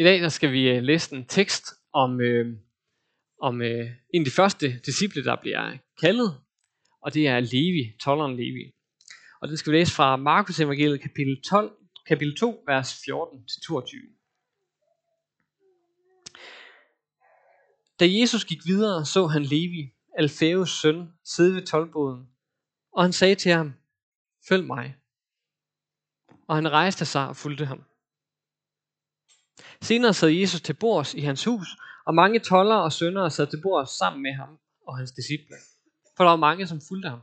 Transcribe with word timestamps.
I 0.00 0.02
dag 0.04 0.20
der 0.20 0.28
skal 0.28 0.52
vi 0.52 0.68
øh, 0.68 0.82
læse 0.82 1.16
en 1.16 1.26
tekst 1.26 1.64
om, 1.92 2.20
øh, 2.20 2.56
om 3.40 3.62
øh, 3.62 3.86
en 4.14 4.22
af 4.22 4.24
de 4.24 4.30
første 4.30 4.80
disciple, 4.86 5.24
der 5.24 5.36
bliver 5.40 5.76
kaldet, 6.00 6.40
og 7.02 7.14
det 7.14 7.28
er 7.28 7.40
Levi, 7.40 7.96
tolleren 8.02 8.36
Levi. 8.36 8.72
Og 9.40 9.48
den 9.48 9.56
skal 9.56 9.72
vi 9.72 9.78
læse 9.78 9.92
fra 9.92 10.16
Markus 10.16 10.60
evangeliet 10.60 11.00
kapitel 11.00 11.42
12, 11.42 11.76
kapitel 12.06 12.36
2, 12.36 12.64
vers 12.66 12.92
14-22. 12.92 13.06
Da 18.00 18.04
Jesus 18.08 18.44
gik 18.44 18.66
videre, 18.66 19.06
så 19.06 19.26
han 19.26 19.42
Levi, 19.42 19.92
Alfæus 20.18 20.80
søn, 20.80 21.12
sidde 21.24 21.54
ved 21.54 21.62
tolvboden, 21.62 22.26
og 22.92 23.02
han 23.02 23.12
sagde 23.12 23.34
til 23.34 23.52
ham, 23.52 23.72
følg 24.48 24.64
mig. 24.64 24.96
Og 26.48 26.56
han 26.56 26.72
rejste 26.72 27.04
sig 27.04 27.28
og 27.28 27.36
fulgte 27.36 27.66
ham. 27.66 27.89
Senere 29.82 30.14
sad 30.14 30.28
Jesus 30.28 30.60
til 30.60 30.74
bords 30.74 31.14
i 31.14 31.20
hans 31.20 31.44
hus, 31.44 31.68
og 32.06 32.14
mange 32.14 32.40
toller 32.40 32.74
og 32.76 32.92
sønder 32.92 33.28
sad 33.28 33.46
til 33.46 33.62
bords 33.62 33.90
sammen 33.98 34.22
med 34.22 34.32
ham 34.32 34.58
og 34.86 34.98
hans 34.98 35.12
disciple. 35.12 35.56
For 36.16 36.24
der 36.24 36.30
var 36.30 36.36
mange, 36.36 36.66
som 36.66 36.80
fulgte 36.88 37.08
ham. 37.08 37.20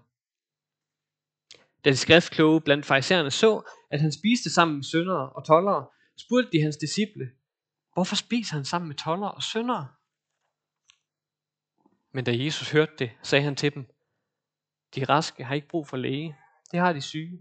Da 1.86 1.90
de 1.90 1.98
skriftkloge 1.98 2.62
blandt 2.62 2.86
farisæerne 2.86 3.32
så, 3.32 3.62
at 3.92 4.02
han 4.02 4.12
spiste 4.12 4.50
sammen 4.54 4.76
med 4.76 4.84
søndere 4.84 5.30
og 5.30 5.46
tollere, 5.46 5.88
spurgte 6.18 6.52
de 6.52 6.62
hans 6.62 6.78
disciple, 6.78 7.32
hvorfor 7.94 8.16
spiser 8.16 8.56
han 8.56 8.66
sammen 8.66 8.88
med 8.88 8.96
tollere 8.96 9.32
og 9.32 9.44
søndere? 9.44 9.88
Men 12.12 12.26
da 12.26 12.32
Jesus 12.44 12.72
hørte 12.72 12.94
det, 13.00 13.12
sagde 13.24 13.44
han 13.44 13.56
til 13.56 13.74
dem, 13.74 13.86
de 14.96 15.06
raske 15.06 15.44
har 15.44 15.56
ikke 15.56 15.68
brug 15.68 15.88
for 15.88 15.98
læge, 15.98 16.38
det 16.72 16.80
har 16.80 16.94
de 16.94 17.02
syge. 17.02 17.40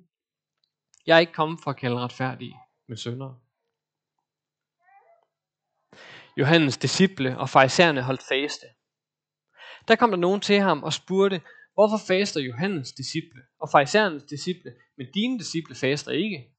Jeg 1.07 1.17
er 1.17 1.21
ikke 1.21 1.33
kommet 1.33 1.61
for 1.63 1.71
at 1.71 1.77
kalde 1.77 1.99
retfærdige, 1.99 2.57
men 2.89 2.97
syndere. 2.97 3.39
Johannes 6.37 6.79
disciple 6.79 7.39
og 7.39 7.49
farisæerne 7.49 8.03
holdt 8.03 8.23
faste. 8.23 8.67
Der 9.89 9.97
kom 9.97 10.11
der 10.11 10.19
nogen 10.19 10.41
til 10.41 10.59
ham 10.61 10.83
og 10.83 10.93
spurgte, 10.93 11.41
hvorfor 11.75 11.99
faster 12.07 12.41
Johannes 12.41 12.93
disciple 12.93 13.43
og 13.61 13.69
farisæernes 13.73 14.23
disciple, 14.23 14.75
men 14.97 15.07
dine 15.15 15.39
disciple 15.39 15.75
faster 15.75 16.11
ikke? 16.11 16.57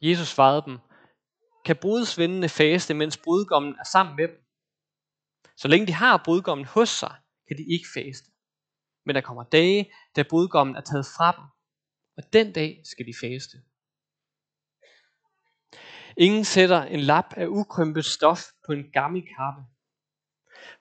Jesus 0.00 0.28
svarede 0.28 0.62
dem, 0.66 0.78
kan 1.64 1.76
brudsvendene 1.76 2.48
faste, 2.48 2.94
mens 2.94 3.16
brudgommen 3.16 3.74
er 3.80 3.84
sammen 3.92 4.16
med 4.16 4.28
dem? 4.28 4.38
Så 5.56 5.68
længe 5.68 5.86
de 5.86 5.92
har 5.92 6.22
brudgommen 6.24 6.66
hos 6.66 6.88
sig, 6.88 7.14
kan 7.48 7.56
de 7.56 7.72
ikke 7.74 7.86
faste. 7.94 8.30
Men 9.06 9.14
der 9.14 9.20
kommer 9.20 9.42
dage, 9.42 9.92
da 10.16 10.22
brudgommen 10.22 10.76
er 10.76 10.80
taget 10.80 11.06
fra 11.16 11.32
dem, 11.32 11.44
og 12.16 12.32
den 12.32 12.52
dag 12.52 12.80
skal 12.84 13.06
de 13.06 13.14
faste. 13.20 13.56
Ingen 16.16 16.44
sætter 16.44 16.82
en 16.82 17.00
lap 17.00 17.34
af 17.36 17.46
ukrømpet 17.46 18.04
stof 18.04 18.42
på 18.66 18.72
en 18.72 18.90
gammel 18.92 19.22
kappe. 19.36 19.62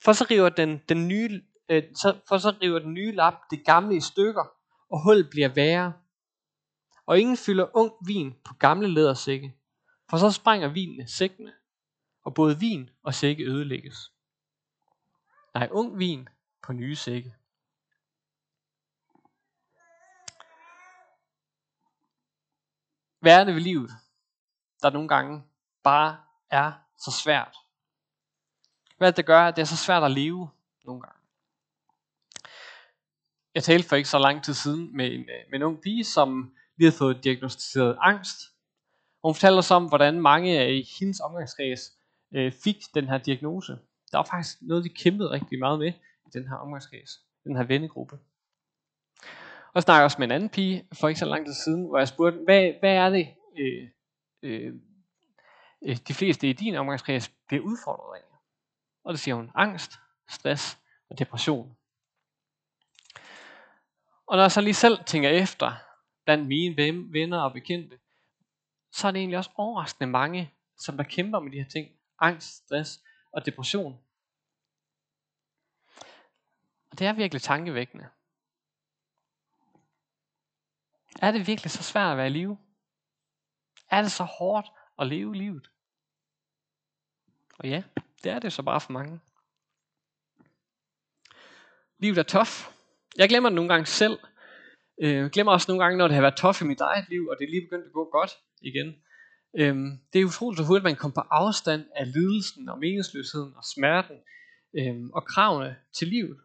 For 0.03 0.14
så 0.14 0.25
river 0.30 0.50
den, 0.50 0.81
den 0.89 1.08
nye, 1.08 1.41
øh, 1.69 1.83
så, 1.95 2.19
for 2.28 2.38
så 2.38 2.55
river 2.61 2.80
den 2.80 2.94
nye 2.94 3.11
lap 3.11 3.33
det 3.52 3.66
gamle 3.66 3.95
i 3.95 4.02
stykker, 4.02 4.45
og 4.89 5.03
hullet 5.03 5.30
bliver 5.30 5.50
værre. 5.50 5.94
Og 7.06 7.19
ingen 7.19 7.38
fylder 7.38 7.78
ung 7.78 7.91
vin 8.08 8.36
på 8.45 8.53
gamle 8.53 8.88
lædersække, 8.88 9.56
for 10.09 10.17
så 10.17 10.31
sprænger 10.31 10.67
vinene 10.67 11.08
sækkene, 11.08 11.53
og 12.23 12.33
både 12.33 12.59
vin 12.59 12.89
og 13.03 13.13
sække 13.13 13.44
ødelægges. 13.44 14.11
Nej, 15.53 15.67
ung 15.72 16.00
vin 16.00 16.30
på 16.63 16.73
nye 16.73 16.95
sække. 16.95 17.36
Værende 23.22 23.53
ved 23.53 23.61
livet? 23.61 23.91
Der 24.86 24.91
nogle 24.91 25.08
gange 25.08 25.44
bare 25.83 26.17
er 26.50 26.72
så 26.97 27.11
svært. 27.23 27.55
Hvad 28.97 29.08
er 29.08 29.11
det, 29.11 29.17
der 29.17 29.23
gør, 29.23 29.41
at 29.41 29.55
det 29.55 29.61
er 29.61 29.66
så 29.66 29.78
svært 29.78 30.03
at 30.03 30.11
leve 30.11 30.50
nogle 30.86 31.02
gange? 31.02 31.19
Jeg 33.56 33.63
talte 33.63 33.90
for 33.90 33.95
ikke 33.95 34.09
så 34.09 34.19
lang 34.19 34.44
tid 34.44 34.53
siden 34.53 34.97
med 34.97 35.06
en, 35.06 35.19
øh, 35.19 35.44
med 35.51 35.59
en 35.59 35.63
ung 35.63 35.81
pige, 35.81 36.03
som 36.03 36.56
lige 36.78 36.88
havde 36.88 36.97
fået 36.97 37.24
diagnostiseret 37.24 37.97
angst. 38.01 38.38
Og 39.24 39.29
hun 39.29 39.35
fortalte 39.35 39.57
os 39.57 39.72
om, 39.72 39.88
hvordan 39.88 40.22
mange 40.22 40.79
i 40.79 40.88
hendes 41.00 41.19
omgangskreds 41.19 41.81
øh, 42.35 42.51
fik 42.63 42.78
den 42.94 43.07
her 43.07 43.18
diagnose. 43.18 43.72
Der 44.12 44.18
var 44.18 44.28
faktisk 44.31 44.57
noget, 44.62 44.84
de 44.84 44.90
kæmpede 44.90 45.31
rigtig 45.31 45.59
meget 45.59 45.79
med 45.79 45.94
i 46.25 46.29
den 46.34 46.47
her 46.47 46.56
omgangskreds, 46.56 47.12
den 47.44 47.56
her 47.56 47.63
vennegruppe. 47.63 48.19
Og 49.68 49.75
jeg 49.75 49.84
snakkede 49.84 50.06
også 50.06 50.18
med 50.19 50.28
en 50.28 50.31
anden 50.31 50.50
pige 50.50 50.88
for 50.94 51.07
ikke 51.07 51.19
så 51.19 51.25
lang 51.25 51.45
tid 51.45 51.53
siden, 51.53 51.85
hvor 51.85 51.97
jeg 51.97 52.07
spurgte, 52.07 52.40
hvad, 52.44 52.72
hvad 52.79 52.95
er 52.95 53.09
det, 53.09 53.28
øh, 53.59 53.90
Øh, 54.45 54.73
øh, 55.81 55.97
de 56.07 56.13
fleste 56.13 56.50
i 56.50 56.53
din 56.53 56.75
omgangskreds 56.75 57.29
bliver 57.47 57.63
udfordret 57.63 58.17
af. 58.17 58.23
Og 59.03 59.13
det 59.13 59.19
siger 59.19 59.35
hun, 59.35 59.51
angst, 59.56 60.00
stress 60.29 60.78
og 61.09 61.19
depression. 61.19 61.78
Og 64.28 64.35
når 64.35 64.41
jeg 64.41 64.51
så 64.51 64.61
lige 64.61 64.73
selv 64.73 65.03
tænker 65.03 65.29
efter, 65.29 65.73
blandt 66.25 66.47
mine 66.47 66.75
venner 67.13 67.41
og 67.41 67.53
bekendte, 67.53 68.00
så 68.91 69.07
er 69.07 69.11
det 69.11 69.19
egentlig 69.19 69.38
også 69.38 69.51
overraskende 69.56 70.07
mange, 70.07 70.53
som 70.77 70.97
der 70.97 71.03
kæmper 71.03 71.39
med 71.39 71.51
de 71.51 71.57
her 71.57 71.69
ting. 71.69 71.88
Angst, 72.19 72.66
stress 72.66 73.03
og 73.31 73.45
depression. 73.45 74.00
Og 76.91 77.00
det 77.00 77.07
er 77.07 77.13
virkelig 77.13 77.41
tankevækkende. 77.41 78.09
Er 81.22 81.31
det 81.31 81.47
virkelig 81.47 81.72
så 81.72 81.83
svært 81.83 82.12
at 82.12 82.17
være 82.17 82.27
i 82.27 82.29
live? 82.29 82.57
Er 83.90 84.01
det 84.01 84.12
så 84.12 84.23
hårdt 84.23 84.68
at 85.00 85.07
leve 85.07 85.35
livet? 85.35 85.69
Og 87.59 87.68
ja, 87.69 87.84
det 88.23 88.31
er 88.31 88.40
det 88.40 88.53
så 88.53 88.63
bare 88.63 88.81
for 88.81 88.91
mange. 88.91 89.19
Livet 91.97 92.18
er 92.18 92.24
tof. 92.24 92.72
Jeg 93.18 93.29
glemmer 93.29 93.50
det 93.50 93.56
nogle 93.56 93.69
gange 93.69 93.85
selv. 93.85 94.19
Jeg 94.97 95.29
glemmer 95.29 95.53
også 95.53 95.72
nogle 95.72 95.84
gange, 95.84 95.97
når 95.97 96.07
det 96.07 96.16
har 96.16 96.22
været 96.22 96.35
tof 96.38 96.62
i 96.62 96.66
mit 96.66 96.81
eget 96.81 97.09
liv, 97.09 97.28
og 97.28 97.35
det 97.40 97.45
er 97.45 97.50
lige 97.50 97.62
begyndt 97.62 97.85
at 97.85 97.94
gå 97.94 98.09
godt 98.12 98.31
igen. 98.62 98.95
Øhm, 99.57 100.00
det 100.13 100.22
er 100.22 100.25
utroligt, 100.25 100.57
så 100.57 100.66
hurtigt 100.66 100.84
man 100.84 100.95
kommer 100.95 101.16
på 101.16 101.28
afstand 101.31 101.85
af 101.95 102.13
lidelsen 102.13 102.69
og 102.69 102.79
meningsløsheden 102.79 103.53
og 103.56 103.63
smerten 103.63 104.18
øhm, 104.78 105.12
og 105.12 105.25
kravene 105.25 105.75
til 105.94 106.07
livet. 106.07 106.40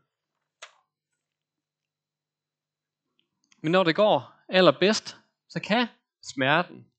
Men 3.63 3.73
når 3.73 3.85
det 3.85 3.97
går 3.97 4.33
allerbedst, 4.49 5.17
så 5.49 5.61
kan 5.61 5.87
smerten 6.23 6.90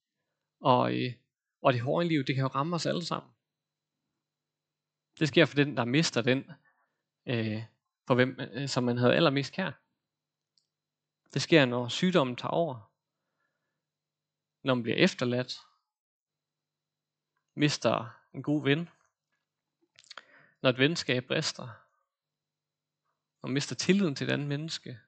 og, 0.61 0.95
øh, 0.95 1.13
og 1.61 1.73
det 1.73 1.81
hårde 1.81 2.07
liv, 2.07 2.23
det 2.23 2.35
kan 2.35 2.41
jo 2.41 2.47
ramme 2.47 2.75
os 2.75 2.85
alle 2.85 3.05
sammen. 3.05 3.31
Det 5.19 5.27
sker 5.27 5.45
for 5.45 5.55
den, 5.55 5.77
der 5.77 5.85
mister 5.85 6.21
den, 6.21 6.51
øh, 7.25 7.63
for 8.07 8.15
hvem, 8.15 8.39
øh, 8.39 8.69
som 8.69 8.83
man 8.83 8.97
havde 8.97 9.15
allermest 9.15 9.53
kær. 9.53 9.71
Det 11.33 11.41
sker, 11.41 11.65
når 11.65 11.87
sygdommen 11.87 12.35
tager 12.35 12.51
over. 12.51 12.91
Når 14.63 14.73
man 14.73 14.83
bliver 14.83 14.97
efterladt. 14.97 15.59
Mister 17.55 18.19
en 18.33 18.43
god 18.43 18.63
ven. 18.63 18.89
Når 20.61 20.69
et 20.69 20.77
venskab 20.77 21.25
brister. 21.27 21.67
Når 23.41 23.47
man 23.47 23.53
mister 23.53 23.75
tilliden 23.75 24.15
til 24.15 24.27
et 24.27 24.33
andet 24.33 24.47
menneske. 24.47 24.99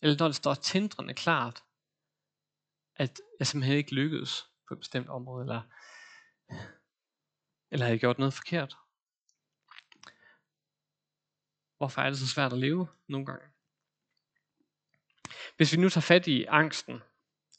Eller 0.00 0.16
når 0.18 0.26
det 0.26 0.36
står 0.36 0.54
tindrende 0.54 1.14
klart, 1.14 1.64
at 3.00 3.20
jeg 3.38 3.46
simpelthen 3.46 3.78
ikke 3.78 3.94
lykkedes 3.94 4.46
på 4.68 4.74
et 4.74 4.78
bestemt 4.78 5.08
område, 5.08 5.42
eller, 5.42 5.62
eller 7.70 7.86
har 7.86 7.92
jeg 7.92 8.00
gjort 8.00 8.18
noget 8.18 8.34
forkert? 8.34 8.76
Hvorfor 11.76 12.00
er 12.00 12.10
det 12.10 12.18
så 12.18 12.28
svært 12.28 12.52
at 12.52 12.58
leve 12.58 12.88
nogle 13.08 13.26
gange? 13.26 13.46
Hvis 15.56 15.72
vi 15.72 15.80
nu 15.80 15.88
tager 15.88 16.02
fat 16.02 16.26
i 16.26 16.44
angsten, 16.44 17.00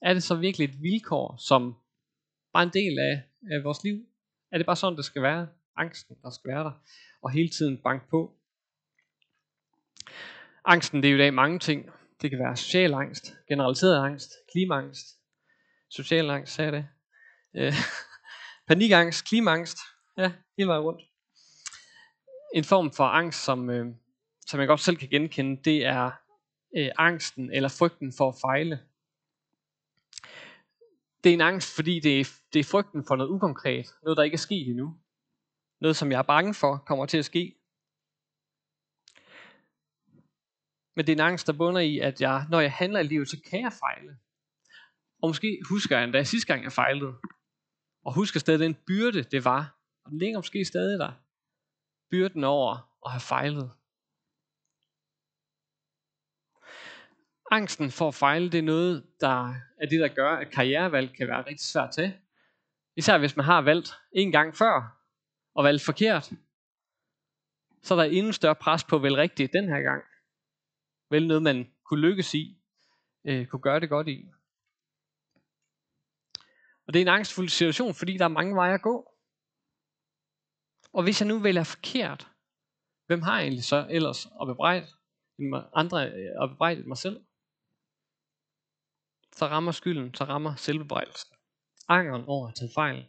er 0.01 0.13
det 0.13 0.23
så 0.23 0.35
virkelig 0.35 0.65
et 0.65 0.81
vilkår, 0.81 1.37
som 1.37 1.75
bare 2.53 2.63
en 2.63 2.73
del 2.73 2.99
af, 2.99 3.23
af 3.51 3.63
vores 3.63 3.83
liv? 3.83 4.05
Er 4.51 4.57
det 4.57 4.65
bare 4.65 4.75
sådan, 4.75 4.97
det 4.97 5.05
skal 5.05 5.21
være? 5.21 5.49
Angsten, 5.75 6.17
der 6.21 6.29
skal 6.29 6.51
være 6.51 6.63
der, 6.63 6.71
og 7.21 7.31
hele 7.31 7.49
tiden 7.49 7.81
banke 7.83 8.09
på. 8.09 8.37
Angsten, 10.65 11.03
det 11.03 11.07
er 11.07 11.11
jo 11.11 11.17
i 11.17 11.21
dag 11.21 11.33
mange 11.33 11.59
ting. 11.59 11.89
Det 12.21 12.29
kan 12.29 12.39
være 12.39 12.57
social 12.57 12.93
angst, 12.93 13.35
generaliseret 13.47 14.05
angst, 14.05 14.31
klimaangst, 14.51 15.20
social 15.91 16.29
angst, 16.29 16.53
sagde 16.53 16.71
det. 16.71 16.87
Øh, 17.55 17.73
panikangst, 18.67 19.25
klimaangst, 19.25 19.77
ja, 20.17 20.31
hele 20.57 20.67
vejen 20.67 20.83
rundt. 20.83 21.01
En 22.55 22.63
form 22.63 22.91
for 22.91 23.03
angst, 23.03 23.43
som, 23.43 23.69
øh, 23.69 23.85
som 24.47 24.59
jeg 24.59 24.67
godt 24.67 24.79
selv 24.79 24.97
kan 24.97 25.09
genkende, 25.09 25.61
det 25.63 25.85
er 25.85 26.11
øh, 26.77 26.89
angsten 26.97 27.53
eller 27.53 27.69
frygten 27.69 28.13
for 28.17 28.29
at 28.29 28.35
fejle. 28.41 28.79
Det 31.23 31.29
er 31.29 31.33
en 31.33 31.41
angst, 31.41 31.75
fordi 31.75 31.99
det 31.99 32.19
er, 32.19 32.25
det 32.53 32.59
er 32.59 32.63
frygten 32.63 33.05
for 33.07 33.15
noget 33.15 33.29
ukonkret, 33.29 33.85
noget 34.03 34.17
der 34.17 34.23
ikke 34.23 34.35
er 34.35 34.47
sket 34.47 34.67
endnu. 34.67 34.97
Noget, 35.81 35.95
som 35.95 36.11
jeg 36.11 36.17
er 36.17 36.23
bange 36.23 36.53
for, 36.53 36.77
kommer 36.77 37.05
til 37.05 37.17
at 37.17 37.25
ske. 37.25 37.55
Men 40.95 41.07
det 41.07 41.09
er 41.09 41.15
en 41.15 41.27
angst, 41.31 41.47
der 41.47 41.53
bunder 41.53 41.81
i, 41.81 41.99
at 41.99 42.21
jeg, 42.21 42.45
når 42.49 42.59
jeg 42.59 42.71
handler 42.71 42.99
i 42.99 43.03
livet, 43.03 43.29
så 43.29 43.37
kan 43.49 43.61
jeg 43.61 43.73
fejle. 43.73 44.17
Og 45.21 45.29
måske 45.29 45.59
husker 45.69 45.97
jeg 45.97 46.03
endda 46.03 46.23
sidste 46.23 46.47
gang, 46.47 46.63
jeg 46.63 46.71
fejlede. 46.71 47.13
Og 48.05 48.13
husker 48.13 48.39
stadig 48.39 48.59
den 48.59 48.75
byrde, 48.87 49.23
det 49.23 49.45
var. 49.45 49.77
Og 50.05 50.11
den 50.11 50.19
ligger 50.19 50.37
måske 50.37 50.65
stadig 50.65 50.99
der. 50.99 51.11
Byrden 52.11 52.43
over 52.43 52.71
at 53.05 53.11
have 53.11 53.21
fejlet. 53.21 53.71
Angsten 57.51 57.91
for 57.91 58.07
at 58.07 58.15
fejle, 58.15 58.49
det 58.51 58.57
er 58.57 58.63
noget, 58.63 59.05
der 59.19 59.49
er 59.77 59.85
det, 59.89 59.99
der 59.99 60.07
gør, 60.07 60.35
at 60.35 60.51
karrierevalg 60.51 61.13
kan 61.13 61.27
være 61.27 61.45
rigtig 61.45 61.59
svært 61.59 61.91
til. 61.93 62.13
Især 62.95 63.17
hvis 63.17 63.35
man 63.35 63.45
har 63.45 63.61
valgt 63.61 63.93
en 64.11 64.31
gang 64.31 64.55
før, 64.55 65.01
og 65.53 65.63
valgt 65.63 65.83
forkert. 65.83 66.31
Så 67.81 67.93
er 67.93 68.03
der 68.03 68.11
endnu 68.11 68.31
større 68.31 68.55
pres 68.55 68.83
på 68.83 68.95
at 68.95 69.03
vælge 69.03 69.17
rigtigt 69.17 69.53
den 69.53 69.69
her 69.69 69.81
gang. 69.81 70.03
Vælge 71.09 71.27
noget, 71.27 71.43
man 71.43 71.71
kunne 71.85 72.01
lykkes 72.01 72.33
i, 72.33 72.57
øh, 73.25 73.45
kunne 73.45 73.61
gøre 73.61 73.79
det 73.79 73.89
godt 73.89 74.07
i. 74.07 74.29
Og 76.91 76.93
det 76.93 76.99
er 76.99 77.05
en 77.05 77.19
angstfuld 77.19 77.49
situation, 77.49 77.93
fordi 77.93 78.17
der 78.17 78.23
er 78.23 78.29
mange 78.29 78.55
veje 78.55 78.73
at 78.73 78.81
gå. 78.81 79.11
Og 80.93 81.03
hvis 81.03 81.21
jeg 81.21 81.27
nu 81.27 81.39
vælger 81.39 81.63
forkert, 81.63 82.27
hvem 83.05 83.21
har 83.21 83.35
jeg 83.35 83.43
egentlig 83.43 83.63
så 83.63 83.87
ellers 83.89 84.25
at 84.41 84.47
bebrejde 84.47 84.87
andre 85.73 86.11
øh, 86.11 86.43
at 86.43 86.49
bebrejde 86.49 86.83
mig 86.83 86.97
selv? 86.97 87.25
Så 89.31 89.47
rammer 89.47 89.71
skylden, 89.71 90.13
så 90.13 90.23
rammer 90.23 90.55
selvbebrejdelsen. 90.55 91.35
Angeren 91.87 92.23
over 92.27 92.47
at 92.47 92.55
tage 92.55 92.71
fejl. 92.75 93.07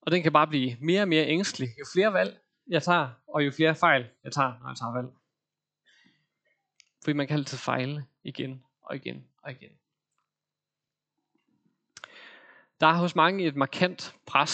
Og 0.00 0.12
den 0.12 0.22
kan 0.22 0.32
bare 0.32 0.46
blive 0.46 0.76
mere 0.80 1.02
og 1.02 1.08
mere 1.08 1.26
ængstelig, 1.26 1.68
jo 1.78 1.84
flere 1.94 2.12
valg 2.12 2.40
jeg 2.66 2.82
tager, 2.82 3.10
og 3.26 3.46
jo 3.46 3.50
flere 3.50 3.74
fejl 3.74 4.10
jeg 4.24 4.32
tager, 4.32 4.58
når 4.60 4.68
jeg 4.68 4.76
tager 4.76 4.92
valg. 4.92 5.08
Fordi 7.04 7.12
man 7.12 7.26
kan 7.26 7.38
altid 7.38 7.58
fejle 7.58 8.06
igen 8.22 8.64
og 8.82 8.96
igen 8.96 9.28
og 9.42 9.50
igen. 9.50 9.80
Der 12.80 12.86
er 12.86 12.98
hos 12.98 13.14
mange 13.14 13.46
et 13.46 13.56
markant 13.56 14.14
pres 14.26 14.52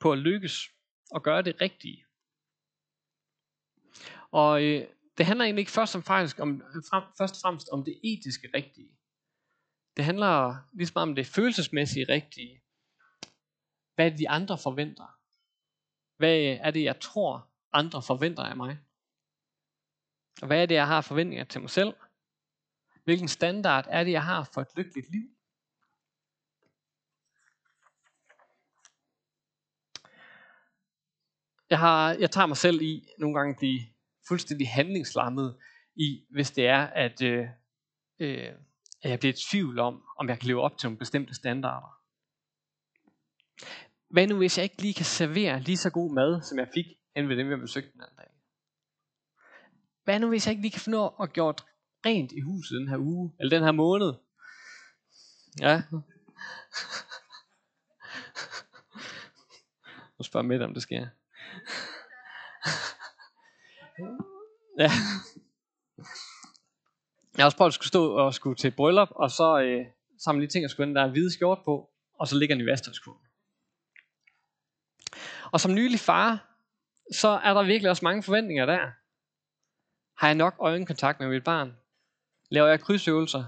på 0.00 0.12
at 0.12 0.18
lykkes 0.18 0.70
og 1.10 1.22
gøre 1.22 1.42
det 1.42 1.60
rigtige. 1.60 2.04
Og 4.30 4.62
øh, 4.62 4.88
det 5.18 5.26
handler 5.26 5.44
egentlig 5.44 5.62
ikke 5.62 5.72
først, 5.72 5.96
og 5.96 6.04
fremmest 6.04 6.40
om, 6.40 6.62
øh, 6.62 6.82
frem, 6.90 7.04
først 7.18 7.34
og 7.34 7.40
fremmest 7.42 7.68
om 7.68 7.84
det 7.84 8.00
etiske 8.04 8.48
rigtige. 8.54 8.98
Det 9.96 10.04
handler 10.04 10.56
lige 10.72 10.90
meget 10.94 11.08
om 11.08 11.14
det 11.14 11.26
følelsesmæssige 11.26 12.06
rigtige. 12.08 12.62
Hvad 13.94 14.06
er 14.06 14.10
det, 14.10 14.18
de 14.18 14.28
andre 14.28 14.58
forventer? 14.58 15.18
Hvad 16.16 16.58
er 16.60 16.70
det, 16.70 16.82
jeg 16.82 17.00
tror, 17.00 17.50
andre 17.72 18.02
forventer 18.02 18.42
af 18.42 18.56
mig? 18.56 18.78
Og 20.40 20.46
hvad 20.46 20.62
er 20.62 20.66
det, 20.66 20.74
jeg 20.74 20.86
har 20.86 21.00
forventninger 21.00 21.44
til 21.44 21.60
mig 21.60 21.70
selv? 21.70 21.94
Hvilken 23.04 23.28
standard 23.28 23.86
er 23.88 24.04
det, 24.04 24.12
jeg 24.12 24.24
har 24.24 24.50
for 24.54 24.60
et 24.60 24.76
lykkeligt 24.76 25.10
liv? 25.10 25.37
Jeg, 31.70 31.78
har, 31.78 32.12
jeg 32.12 32.30
tager 32.30 32.46
mig 32.46 32.56
selv 32.56 32.82
i 32.82 33.06
nogle 33.18 33.38
gange 33.38 33.50
at 33.50 33.58
blive 33.58 33.80
fuldstændig 34.28 34.68
handlingslammet 34.68 35.56
i, 35.96 36.24
hvis 36.30 36.50
det 36.50 36.66
er, 36.66 36.86
at, 36.86 37.22
øh, 37.22 37.46
øh, 38.18 38.52
at 39.02 39.10
jeg 39.10 39.18
bliver 39.18 39.32
i 39.32 39.36
tvivl 39.50 39.78
om, 39.78 40.02
om 40.18 40.28
jeg 40.28 40.38
kan 40.38 40.46
leve 40.46 40.62
op 40.62 40.78
til 40.78 40.86
nogle 40.86 40.98
bestemte 40.98 41.34
standarder. 41.34 41.98
Hvad 44.10 44.26
nu, 44.26 44.36
hvis 44.36 44.58
jeg 44.58 44.62
ikke 44.62 44.82
lige 44.82 44.94
kan 44.94 45.04
servere 45.04 45.60
lige 45.60 45.76
så 45.76 45.90
god 45.90 46.14
mad, 46.14 46.42
som 46.42 46.58
jeg 46.58 46.68
fik 46.74 46.86
hen 47.16 47.28
ved 47.28 47.36
dem, 47.36 47.50
jeg 47.50 47.58
besøgte 47.58 47.92
den 47.92 48.00
anden 48.00 48.16
dag? 48.16 48.26
Hvad 50.04 50.20
nu, 50.20 50.28
hvis 50.28 50.46
jeg 50.46 50.52
ikke 50.52 50.62
lige 50.62 50.72
kan 50.72 50.80
finde 50.80 51.12
at 51.22 51.32
gjort 51.32 51.64
rent 52.06 52.32
i 52.32 52.40
huset 52.40 52.80
den 52.80 52.88
her 52.88 52.98
uge, 52.98 53.32
eller 53.40 53.56
den 53.56 53.64
her 53.64 53.72
måned? 53.72 54.12
Ja. 55.60 55.82
Nu 60.18 60.22
spørger 60.22 60.46
Mette, 60.46 60.64
om 60.64 60.74
det 60.74 60.82
sker. 60.82 61.06
Ja. 64.78 64.90
Jeg 67.36 67.42
har 67.42 67.44
også 67.44 67.56
prøvet 67.56 67.70
at 67.70 67.74
skulle 67.74 67.88
stå 67.88 68.14
og 68.16 68.34
skulle 68.34 68.56
til 68.56 68.70
bryllup, 68.70 69.08
og 69.10 69.30
så 69.30 69.60
øh, 69.60 69.86
samle 70.18 70.40
lige 70.40 70.50
ting 70.50 70.64
og 70.64 70.70
skulle 70.70 70.94
der 70.94 71.02
er 71.02 71.10
hvide 71.10 71.32
skjort 71.32 71.58
på, 71.64 71.90
og 72.18 72.28
så 72.28 72.36
ligger 72.36 72.54
den 72.54 72.64
i 72.64 72.66
vasktøjskurven. 72.66 73.20
Og 75.52 75.60
som 75.60 75.74
nylig 75.74 76.00
far, 76.00 76.48
så 77.12 77.28
er 77.28 77.54
der 77.54 77.62
virkelig 77.62 77.90
også 77.90 78.04
mange 78.04 78.22
forventninger 78.22 78.66
der. 78.66 78.90
Har 80.16 80.28
jeg 80.28 80.34
nok 80.34 80.54
øjenkontakt 80.58 81.20
med 81.20 81.28
mit 81.28 81.44
barn? 81.44 81.76
Laver 82.50 82.68
jeg 82.68 82.80
krydsøvelser? 82.80 83.44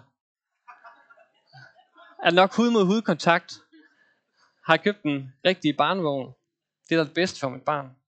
Er 2.25 2.31
nok 2.31 2.57
hud 2.57 2.71
mod 2.71 2.85
hudkontakt? 2.87 3.61
Har 4.67 4.75
jeg 4.75 4.83
købt 4.83 5.03
den 5.03 5.33
rigtige 5.45 5.75
barnevogn? 5.75 6.35
Det 6.89 6.99
er 6.99 7.05
det 7.05 7.15
bedste 7.15 7.41
for 7.41 7.49
mit 7.49 7.63
barn. 7.63 8.00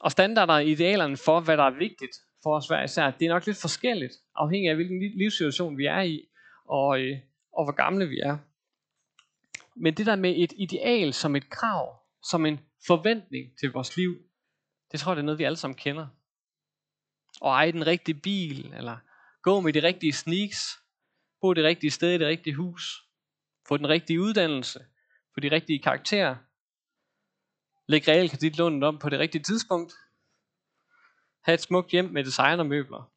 Og 0.00 0.10
standarder 0.10 0.54
og 0.54 0.64
idealerne 0.64 1.16
for, 1.16 1.40
hvad 1.40 1.56
der 1.56 1.64
er 1.64 1.78
vigtigt 1.78 2.16
for 2.42 2.56
os 2.56 2.66
hver 2.66 2.82
især, 2.82 3.10
det 3.10 3.26
er 3.26 3.28
nok 3.28 3.46
lidt 3.46 3.60
forskelligt, 3.60 4.12
afhængig 4.34 4.70
af 4.70 4.74
hvilken 4.74 5.18
livssituation 5.18 5.78
vi 5.78 5.86
er 5.86 6.00
i, 6.00 6.28
og, 6.64 7.00
øh, 7.00 7.18
og 7.52 7.64
hvor 7.64 7.72
gamle 7.72 8.08
vi 8.08 8.18
er. 8.18 8.38
Men 9.76 9.94
det 9.94 10.06
der 10.06 10.16
med 10.16 10.34
et 10.36 10.52
ideal 10.56 11.12
som 11.12 11.36
et 11.36 11.50
krav, 11.50 12.02
som 12.30 12.46
en 12.46 12.60
forventning 12.86 13.58
til 13.60 13.72
vores 13.72 13.96
liv, 13.96 14.16
det 14.92 15.00
tror 15.00 15.12
jeg, 15.12 15.16
det 15.16 15.22
er 15.22 15.24
noget, 15.24 15.38
vi 15.38 15.44
alle 15.44 15.56
sammen 15.56 15.76
kender. 15.76 16.06
Og 17.40 17.50
eje 17.50 17.72
den 17.72 17.86
rigtige 17.86 18.20
bil, 18.20 18.72
eller 18.76 18.96
gå 19.42 19.60
med 19.60 19.72
de 19.72 19.82
rigtige 19.82 20.12
sneaks, 20.12 20.78
bo 21.40 21.52
det 21.52 21.64
rigtige 21.64 21.90
sted 21.90 22.10
i 22.14 22.18
det 22.18 22.26
rigtige 22.26 22.54
hus, 22.54 23.04
få 23.68 23.76
den 23.76 23.88
rigtige 23.88 24.20
uddannelse, 24.20 24.80
få 25.34 25.40
de 25.40 25.50
rigtige 25.50 25.82
karakterer, 25.82 26.36
Læg 27.90 28.08
realkreditlånet 28.08 28.84
om 28.84 28.98
på 28.98 29.08
det 29.08 29.18
rigtige 29.18 29.42
tidspunkt. 29.42 29.92
Ha' 31.44 31.54
et 31.54 31.60
smukt 31.60 31.90
hjem 31.90 32.04
med 32.04 32.24
designermøbler. 32.24 33.12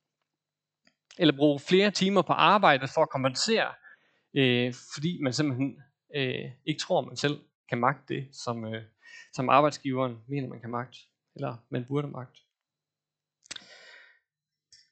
Eller 1.18 1.38
bruge 1.38 1.60
flere 1.60 1.92
timer 1.92 2.22
på 2.22 2.34
arbejde 2.34 2.88
for 2.88 3.02
at 3.02 3.10
kompensere, 3.10 3.74
øh, 4.34 4.74
fordi 4.94 5.20
man 5.22 5.34
simpelthen 5.34 5.78
øh, 6.16 6.52
ikke 6.66 6.80
tror, 6.80 7.02
man 7.02 7.18
selv 7.18 7.40
kan 7.70 7.78
magte 7.78 8.14
det, 8.14 8.36
som, 8.36 8.66
øh, 8.66 8.84
som 9.34 9.50
arbejdsgiveren 9.50 10.18
mener, 10.28 10.48
man 10.48 10.62
kan 10.62 10.70
magte. 10.70 11.00
Eller 11.36 11.58
man 11.70 11.86
burde 11.86 12.08
magte. 12.08 12.40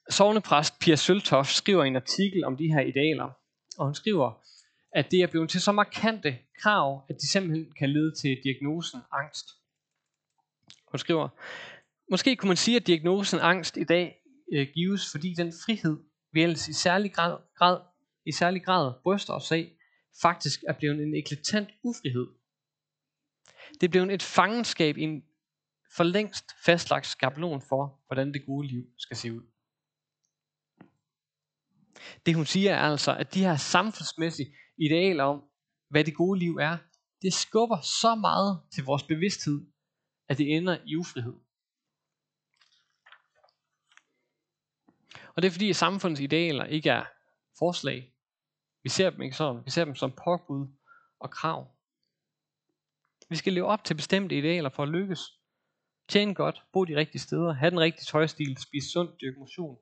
Sovnepræst 0.09 0.79
Pia 0.79 0.95
Søltoft 0.95 1.51
skriver 1.51 1.83
en 1.83 1.95
artikel 1.95 2.43
om 2.43 2.57
de 2.57 2.67
her 2.73 2.81
idealer, 2.81 3.29
og 3.77 3.85
hun 3.85 3.95
skriver, 3.95 4.43
at 4.91 5.11
det 5.11 5.19
er 5.21 5.27
blevet 5.27 5.49
til 5.49 5.61
så 5.61 5.71
markante 5.71 6.37
krav, 6.61 7.05
at 7.09 7.15
de 7.21 7.31
simpelthen 7.31 7.73
kan 7.79 7.89
lede 7.89 8.15
til 8.21 8.41
diagnosen 8.43 8.99
angst. 9.11 9.60
Hun 10.91 10.99
skriver, 10.99 11.29
måske 12.11 12.35
kunne 12.35 12.47
man 12.47 12.57
sige, 12.57 12.77
at 12.77 12.87
diagnosen 12.87 13.39
angst 13.39 13.77
i 13.77 13.83
dag 13.83 14.15
øh, 14.53 14.67
gives, 14.73 15.11
fordi 15.11 15.33
den 15.37 15.53
frihed, 15.65 15.97
vi 16.33 16.43
ellers 16.43 16.67
i 16.67 16.73
særlig 16.73 17.13
grad, 17.13 17.37
grad, 17.57 17.79
i 18.25 18.31
særlig 18.31 18.63
grad 18.63 18.93
bryster 19.03 19.33
os 19.33 19.51
af, 19.51 19.71
faktisk 20.21 20.59
er 20.67 20.73
blevet 20.73 21.03
en 21.03 21.15
eklatant 21.15 21.69
ufrihed. 21.83 22.27
Det 23.73 23.83
er 23.83 23.91
blevet 23.91 24.13
et 24.13 24.23
fangenskab 24.23 24.97
i 24.97 25.01
en 25.01 25.23
for 25.95 26.03
længst 26.03 26.45
fastlagt 26.65 27.07
skabelon 27.07 27.61
for, 27.61 27.99
hvordan 28.07 28.33
det 28.33 28.45
gode 28.45 28.67
liv 28.67 28.83
skal 28.97 29.17
se 29.17 29.33
ud. 29.33 29.41
Det 32.25 32.35
hun 32.35 32.45
siger 32.45 32.75
er 32.75 32.91
altså, 32.91 33.15
at 33.15 33.33
de 33.33 33.39
her 33.39 33.55
samfundsmæssige 33.55 34.55
idealer 34.77 35.23
om, 35.23 35.43
hvad 35.89 36.03
det 36.03 36.15
gode 36.15 36.39
liv 36.39 36.55
er, 36.55 36.77
det 37.21 37.33
skubber 37.33 37.81
så 37.81 38.15
meget 38.15 38.61
til 38.73 38.83
vores 38.83 39.03
bevidsthed, 39.03 39.61
at 40.31 40.37
det 40.37 40.55
ender 40.55 40.77
i 40.85 40.95
ufrihed. 40.95 41.33
Og 45.35 45.41
det 45.41 45.47
er 45.47 45.51
fordi, 45.51 45.69
at 45.69 45.75
samfundets 45.75 46.21
idealer 46.21 46.65
ikke 46.65 46.89
er 46.89 47.05
forslag. 47.59 48.13
Vi 48.83 48.89
ser 48.89 49.09
dem 49.09 49.21
ikke 49.21 49.35
sådan. 49.35 49.65
Vi 49.65 49.71
ser 49.71 49.85
dem 49.85 49.95
som 49.95 50.11
påbud 50.11 50.67
og 51.19 51.31
krav. 51.31 51.75
Vi 53.29 53.35
skal 53.35 53.53
leve 53.53 53.65
op 53.65 53.83
til 53.83 53.95
bestemte 53.95 54.37
idealer 54.37 54.69
for 54.69 54.83
at 54.83 54.89
lykkes. 54.89 55.19
Tjene 56.09 56.35
godt, 56.35 56.63
bo 56.73 56.85
de 56.85 56.95
rigtige 56.95 57.21
steder, 57.21 57.53
have 57.53 57.71
den 57.71 57.79
rigtige 57.79 58.05
tøjstil, 58.05 58.57
spise 58.57 58.91
sundt, 58.91 59.21
dyrke 59.21 59.39
motion. 59.39 59.77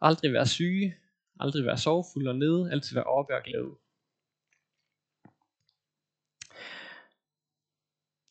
Aldrig 0.00 0.32
være 0.32 0.46
syge, 0.46 0.96
aldrig 1.40 1.64
være 1.64 1.78
sovefuld 1.78 2.28
og 2.28 2.36
nede, 2.36 2.72
altid 2.72 2.94
være 2.94 3.04
oppe 3.04 3.34
og 3.34 3.42
glade. 3.42 3.74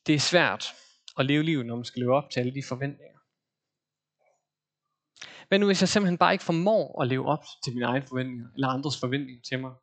Det 0.07 0.15
er 0.15 0.19
svært 0.19 0.65
at 1.17 1.25
leve 1.25 1.43
livet, 1.43 1.65
når 1.65 1.75
man 1.75 1.85
skal 1.85 1.99
leve 1.99 2.15
op 2.15 2.29
til 2.29 2.39
alle 2.39 2.53
de 2.53 2.63
forventninger. 2.67 3.19
Men 5.49 5.59
nu 5.59 5.65
hvis 5.65 5.81
jeg 5.81 5.89
simpelthen 5.89 6.17
bare 6.17 6.33
ikke 6.33 6.43
formår 6.43 7.01
at 7.01 7.07
leve 7.07 7.25
op 7.25 7.43
til 7.63 7.73
mine 7.73 7.85
egne 7.85 8.05
forventninger, 8.07 8.47
eller 8.53 8.67
andres 8.67 8.99
forventninger 8.99 9.41
til 9.49 9.59
mig? 9.59 9.73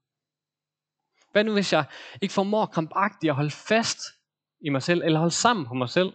Hvad 1.33 1.45
nu 1.45 1.53
hvis 1.53 1.73
jeg 1.73 1.85
ikke 2.23 2.35
formår 2.35 2.67
krampagtigt 2.67 3.31
at 3.31 3.37
holde 3.37 3.51
fast 3.51 3.99
i 4.61 4.69
mig 4.69 4.83
selv, 4.83 5.03
eller 5.03 5.19
holde 5.19 5.35
sammen 5.35 5.67
på 5.67 5.75
mig 5.75 5.89
selv, 5.89 6.13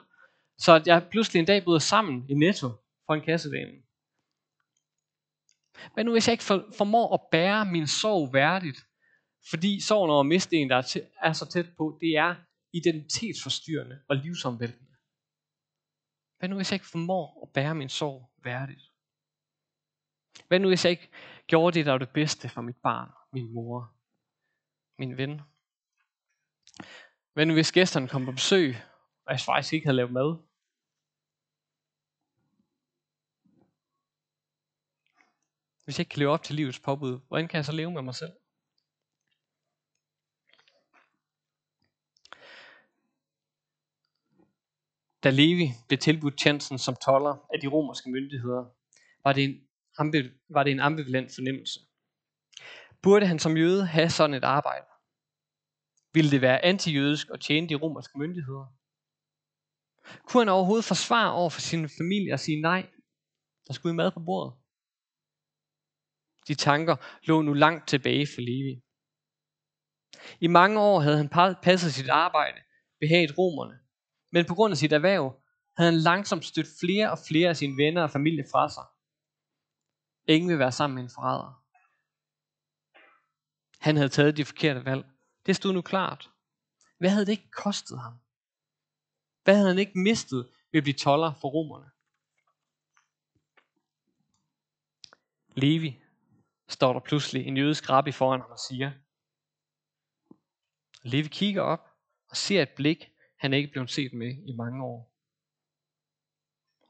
så 0.58 0.74
at 0.74 0.88
jeg 0.88 1.08
pludselig 1.12 1.40
en 1.40 1.46
dag 1.46 1.64
bryder 1.64 1.80
sammen 1.80 2.30
i 2.30 2.34
netto 2.34 2.70
for 3.06 3.14
en 3.14 3.22
kassedame? 3.22 3.72
Hvad 5.94 6.04
nu 6.04 6.12
hvis 6.12 6.28
jeg 6.28 6.34
ikke 6.34 6.76
formår 6.78 7.14
at 7.14 7.22
bære 7.32 7.66
min 7.66 7.88
sorg 7.88 8.34
værdigt, 8.34 8.80
Fordi 9.50 9.82
sorgen 9.82 10.12
over 10.12 10.20
at 10.20 10.26
miste 10.26 10.56
en, 10.56 10.70
der 10.70 10.76
er, 10.76 10.98
er 11.22 11.34
så 11.34 11.46
tæt 11.50 11.66
på, 11.78 11.98
det 12.02 12.18
er 12.18 12.36
identitetsforstyrrende 12.74 14.00
og 14.10 14.16
livsomvæltende. 14.16 14.85
Hvad 16.46 16.50
nu 16.50 16.56
hvis 16.56 16.72
jeg 16.72 16.76
ikke 16.76 16.92
formår 16.92 17.44
at 17.44 17.54
bære 17.54 17.76
min 17.76 17.90
sorg 17.90 18.32
værdigt? 18.44 18.92
Hvad 20.48 20.60
nu 20.60 20.68
hvis 20.68 20.86
jeg 20.86 20.92
ikke 20.92 21.10
gjorde 21.48 21.78
det, 21.78 21.86
der 21.86 21.92
var 21.92 21.98
det 21.98 22.10
bedste 22.10 22.50
for 22.50 22.62
mit 22.62 22.76
barn, 22.78 23.12
min 23.34 23.54
mor, 23.54 23.94
min 24.98 25.18
ven? 25.18 25.42
Hvad 27.34 27.46
nu 27.46 27.54
hvis 27.54 27.72
gæsterne 27.72 28.08
kom 28.08 28.26
på 28.26 28.32
besøg, 28.32 28.76
og 29.26 29.32
jeg 29.34 29.40
faktisk 29.40 29.74
ikke 29.74 29.86
havde 29.86 29.96
lavet 29.96 30.12
mad? 30.12 30.38
Hvis 35.84 35.98
jeg 35.98 36.00
ikke 36.00 36.10
kan 36.10 36.20
leve 36.20 36.32
op 36.32 36.44
til 36.44 36.56
livets 36.56 36.80
påbud, 36.80 37.20
hvordan 37.28 37.48
kan 37.48 37.58
jeg 37.58 37.66
så 37.66 37.72
leve 37.72 37.92
med 37.92 38.02
mig 38.02 38.16
selv? 38.16 38.34
Da 45.26 45.30
Levi 45.30 45.68
blev 45.88 45.98
tilbudt 45.98 46.38
tjenesten 46.38 46.78
som 46.78 46.96
toller 47.06 47.36
af 47.54 47.60
de 47.62 47.68
romerske 47.68 48.10
myndigheder, 48.10 48.64
var 49.24 49.34
det 49.34 49.44
en, 49.44 49.56
var 50.50 50.64
det 50.64 50.72
en 50.72 50.80
ambivalent 50.80 51.32
fornemmelse. 51.36 51.80
Burde 53.02 53.26
han 53.26 53.40
som 53.40 53.58
jøde 53.58 53.86
have 53.86 54.10
sådan 54.10 54.34
et 54.34 54.44
arbejde? 54.44 54.86
Ville 56.14 56.32
det 56.32 56.42
være 56.42 56.66
antijødisk 56.66 57.28
at 57.34 57.40
tjene 57.40 57.70
de 57.70 57.76
romerske 57.76 58.20
myndigheder? 58.20 58.66
Kunne 60.28 60.42
han 60.42 60.50
overhovedet 60.50 60.86
forsvare 60.86 61.34
over 61.34 61.50
for 61.50 61.62
sin 61.62 61.90
familie 61.90 62.34
og 62.34 62.40
sige 62.40 62.62
nej? 62.62 62.90
Der 63.68 63.74
skulle 63.74 63.96
mad 63.96 64.12
på 64.12 64.20
bordet. 64.20 64.54
De 66.48 66.56
tanker 66.56 66.96
lå 67.24 67.42
nu 67.42 67.54
langt 67.54 67.88
tilbage 67.88 68.28
for 68.34 68.42
Levi. 68.42 68.82
I 70.40 70.48
mange 70.48 70.80
år 70.80 71.00
havde 71.00 71.18
han 71.18 71.30
passet 71.64 71.94
sit 71.94 72.10
arbejde, 72.10 72.60
behaget 73.00 73.38
romerne, 73.38 73.85
men 74.32 74.46
på 74.46 74.56
grund 74.56 74.72
af 74.72 74.78
sit 74.78 74.94
erhverv 74.94 75.42
havde 75.78 75.92
han 75.92 76.00
langsomt 76.00 76.46
stødt 76.46 76.68
flere 76.80 77.12
og 77.12 77.20
flere 77.28 77.50
af 77.50 77.58
sine 77.58 77.78
venner 77.78 78.04
og 78.04 78.12
familie 78.12 78.46
fra 78.52 78.70
sig. 78.70 78.84
Ingen 80.28 80.50
vil 80.50 80.60
være 80.60 80.72
sammen 80.72 80.96
med 80.96 81.04
en 81.04 81.10
forræder. 81.10 81.64
Han 83.80 83.96
havde 83.96 84.10
taget 84.10 84.38
de 84.38 84.46
forkerte 84.46 84.86
valg. 84.86 85.06
Det 85.46 85.56
stod 85.56 85.74
nu 85.74 85.82
klart. 85.82 86.32
Hvad 86.98 87.10
havde 87.10 87.26
det 87.26 87.32
ikke 87.32 87.52
kostet 87.52 88.00
ham? 88.00 88.14
Hvad 89.44 89.56
havde 89.56 89.70
han 89.70 89.80
ikke 89.80 90.00
mistet 90.00 90.50
ved 90.72 90.78
at 90.78 90.84
blive 90.84 90.94
toller 90.94 91.34
for 91.34 91.48
romerne? 91.48 91.92
Levi 95.58 96.02
står 96.68 96.94
der 96.94 97.00
pludselig 97.00 97.48
en 97.48 97.58
jødisk 97.58 97.90
rabbi 97.90 98.12
foran 98.12 98.42
ham 98.42 98.52
og 98.52 98.60
siger. 98.60 98.92
Levi 101.04 101.28
kigger 101.28 101.62
op 101.62 101.90
og 102.30 102.38
ser 102.38 102.62
et 102.62 102.70
blik, 102.76 103.15
han 103.46 103.54
ikke 103.54 103.72
blevet 103.72 103.90
set 103.90 104.14
med 104.14 104.38
i 104.48 104.54
mange 104.56 104.84
år. 104.84 105.12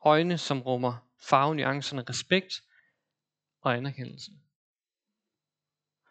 Øjne, 0.05 0.37
som 0.37 0.61
rummer 0.61 1.09
farvenuancerne 1.29 2.03
respekt 2.09 2.53
og 3.61 3.77
anerkendelse. 3.77 4.31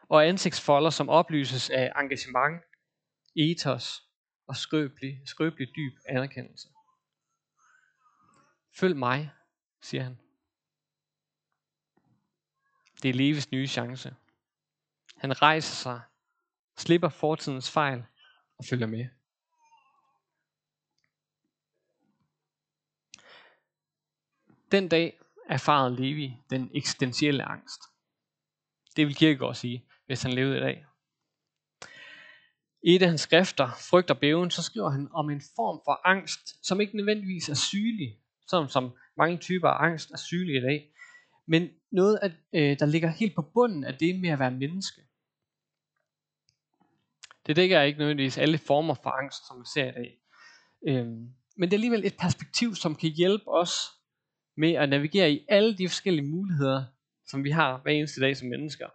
Og 0.09 0.27
ansigtsfolder, 0.27 0.91
som 0.91 1.09
oplyses 1.09 1.71
af 1.71 1.93
engagement, 1.97 2.63
ethos 3.37 4.03
og 4.47 4.57
skrøbelig, 4.57 5.23
skrøbelig 5.27 5.69
dyb 5.77 5.93
anerkendelse. 6.09 6.69
Følg 8.77 8.97
mig, 8.97 9.31
siger 9.83 10.03
han. 10.03 10.19
Det 13.03 13.11
er 13.11 13.15
Levis 13.15 13.51
nye 13.51 13.67
chance. 13.67 14.15
Han 15.17 15.43
rejser 15.43 15.75
sig, 15.75 16.01
slipper 16.77 17.09
fortidens 17.09 17.71
fejl 17.71 18.05
og 18.59 18.65
følger 18.65 18.87
med. 18.87 19.09
Den 24.75 24.89
dag 24.89 25.19
erfarede 25.49 25.97
Levi 25.97 26.37
den 26.51 26.71
eksistentielle 26.75 27.45
angst. 27.45 27.83
Det 28.97 29.07
vil 29.07 29.15
Kierkegaard 29.15 29.55
sige, 29.55 29.85
hvis 30.07 30.23
han 30.23 30.33
levede 30.33 30.57
i 30.57 30.61
dag. 30.61 30.87
I 32.83 32.95
et 32.95 33.03
af 33.03 33.09
hans 33.09 33.21
skrifter, 33.21 33.69
Frygt 33.91 34.11
og 34.11 34.19
Bæven, 34.19 34.51
så 34.51 34.63
skriver 34.63 34.91
han 34.91 35.09
om 35.13 35.31
en 35.31 35.43
form 35.57 35.81
for 35.85 36.01
angst, 36.05 36.67
som 36.67 36.81
ikke 36.81 36.97
nødvendigvis 36.97 37.49
er 37.49 37.55
sygelig, 37.55 38.19
sådan 38.49 38.69
som 38.69 38.93
mange 39.17 39.39
typer 39.39 39.69
af 39.69 39.85
angst 39.85 40.11
er 40.11 40.17
sygelige 40.17 40.59
i 40.59 40.63
dag, 40.63 40.93
men 41.47 41.69
noget, 41.93 42.19
at, 42.23 42.33
øh, 42.53 42.79
der 42.79 42.87
ligger 42.87 43.09
helt 43.09 43.35
på 43.35 43.43
bunden 43.43 43.85
af 43.85 43.95
det 43.95 44.21
med 44.21 44.31
at 44.31 44.39
være 44.39 44.51
menneske. 44.51 45.01
Det 47.47 47.57
dækker 47.57 47.83
ikke 47.83 47.99
nødvendigvis 47.99 48.39
alle 48.39 48.59
former 48.59 48.95
for 48.95 49.11
angst, 49.11 49.47
som 49.47 49.61
vi 49.61 49.67
ser 49.75 49.89
i 49.89 49.93
dag. 49.93 50.19
Øhm, 50.89 51.35
men 51.57 51.71
det 51.71 51.73
er 51.73 51.77
alligevel 51.77 52.07
et 52.07 52.17
perspektiv, 52.17 52.75
som 52.75 52.95
kan 52.95 53.11
hjælpe 53.11 53.49
os 53.49 53.94
med 54.57 54.73
at 54.73 54.89
navigere 54.89 55.33
i 55.33 55.47
alle 55.49 55.79
de 55.79 55.89
forskellige 55.89 56.27
muligheder, 56.27 56.85
som 57.27 57.45
vi 57.45 57.51
har 57.51 57.79
hver 57.79 57.93
eneste 57.93 58.21
dag 58.21 58.37
som 58.37 58.49
mennesker, 58.49 58.89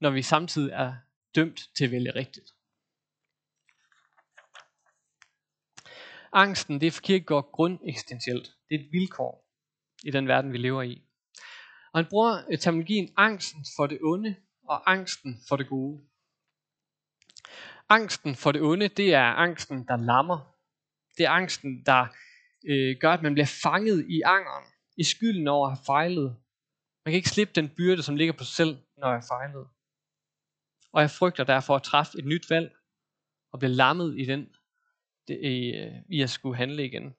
når 0.00 0.10
vi 0.10 0.22
samtidig 0.22 0.72
er 0.72 0.94
dømt 1.34 1.60
til 1.76 1.84
at 1.84 1.90
vælge 1.90 2.14
rigtigt. 2.14 2.54
Angsten, 6.32 6.80
det 6.80 6.86
er 6.86 6.90
for 6.90 7.02
Kierkegaard 7.02 7.50
grundeksistentielt. 7.52 8.56
Det 8.68 8.74
er 8.74 8.84
et 8.84 8.92
vilkår 8.92 9.48
i 10.04 10.10
den 10.10 10.28
verden, 10.28 10.52
vi 10.52 10.58
lever 10.58 10.82
i. 10.82 11.02
Og 11.92 11.98
han 11.98 12.06
bruger 12.10 12.42
øh, 12.50 12.58
terminologien 12.58 13.12
angsten 13.16 13.66
for 13.76 13.86
det 13.86 13.98
onde 14.02 14.36
og 14.62 14.90
angsten 14.90 15.40
for 15.48 15.56
det 15.56 15.68
gode. 15.68 16.00
Angsten 17.88 18.36
for 18.36 18.52
det 18.52 18.62
onde, 18.62 18.88
det 18.88 19.14
er 19.14 19.22
angsten, 19.22 19.86
der 19.88 19.96
lammer. 19.96 20.54
Det 21.18 21.26
er 21.26 21.30
angsten, 21.30 21.82
der 21.86 22.06
øh, 22.66 22.96
gør, 23.00 23.10
at 23.10 23.22
man 23.22 23.34
bliver 23.34 23.58
fanget 23.62 24.06
i 24.08 24.22
angeren, 24.24 24.64
i 24.96 25.04
skylden 25.04 25.48
over 25.48 25.68
at 25.68 25.76
have 25.76 25.84
fejlet. 25.86 26.36
Man 27.04 27.12
kan 27.12 27.16
ikke 27.16 27.28
slippe 27.28 27.52
den 27.54 27.68
byrde, 27.68 28.02
som 28.02 28.16
ligger 28.16 28.32
på 28.32 28.44
sig 28.44 28.54
selv, 28.54 28.76
når 28.98 29.08
jeg 29.08 29.16
har 29.16 29.26
fejlet. 29.28 29.66
Og 30.92 31.00
jeg 31.00 31.10
frygter 31.10 31.44
derfor 31.44 31.76
at 31.76 31.82
træffe 31.82 32.18
et 32.18 32.24
nyt 32.24 32.50
valg, 32.50 32.76
og 33.52 33.58
blive 33.58 33.72
lammet 33.72 34.18
i 34.18 34.24
den, 34.24 34.48
det, 35.28 35.38
øh, 35.44 35.92
i 36.08 36.22
at 36.22 36.30
skulle 36.30 36.56
handle 36.56 36.84
igen. 36.84 37.14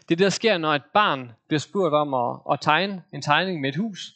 Det 0.00 0.08
det, 0.08 0.18
der 0.18 0.28
sker, 0.28 0.58
når 0.58 0.74
et 0.74 0.84
barn 0.94 1.32
bliver 1.48 1.60
spurgt 1.60 1.94
om 1.94 2.14
at, 2.14 2.40
at 2.52 2.60
tegne 2.60 3.04
en 3.12 3.22
tegning 3.22 3.60
med 3.60 3.68
et 3.68 3.76
hus, 3.76 4.14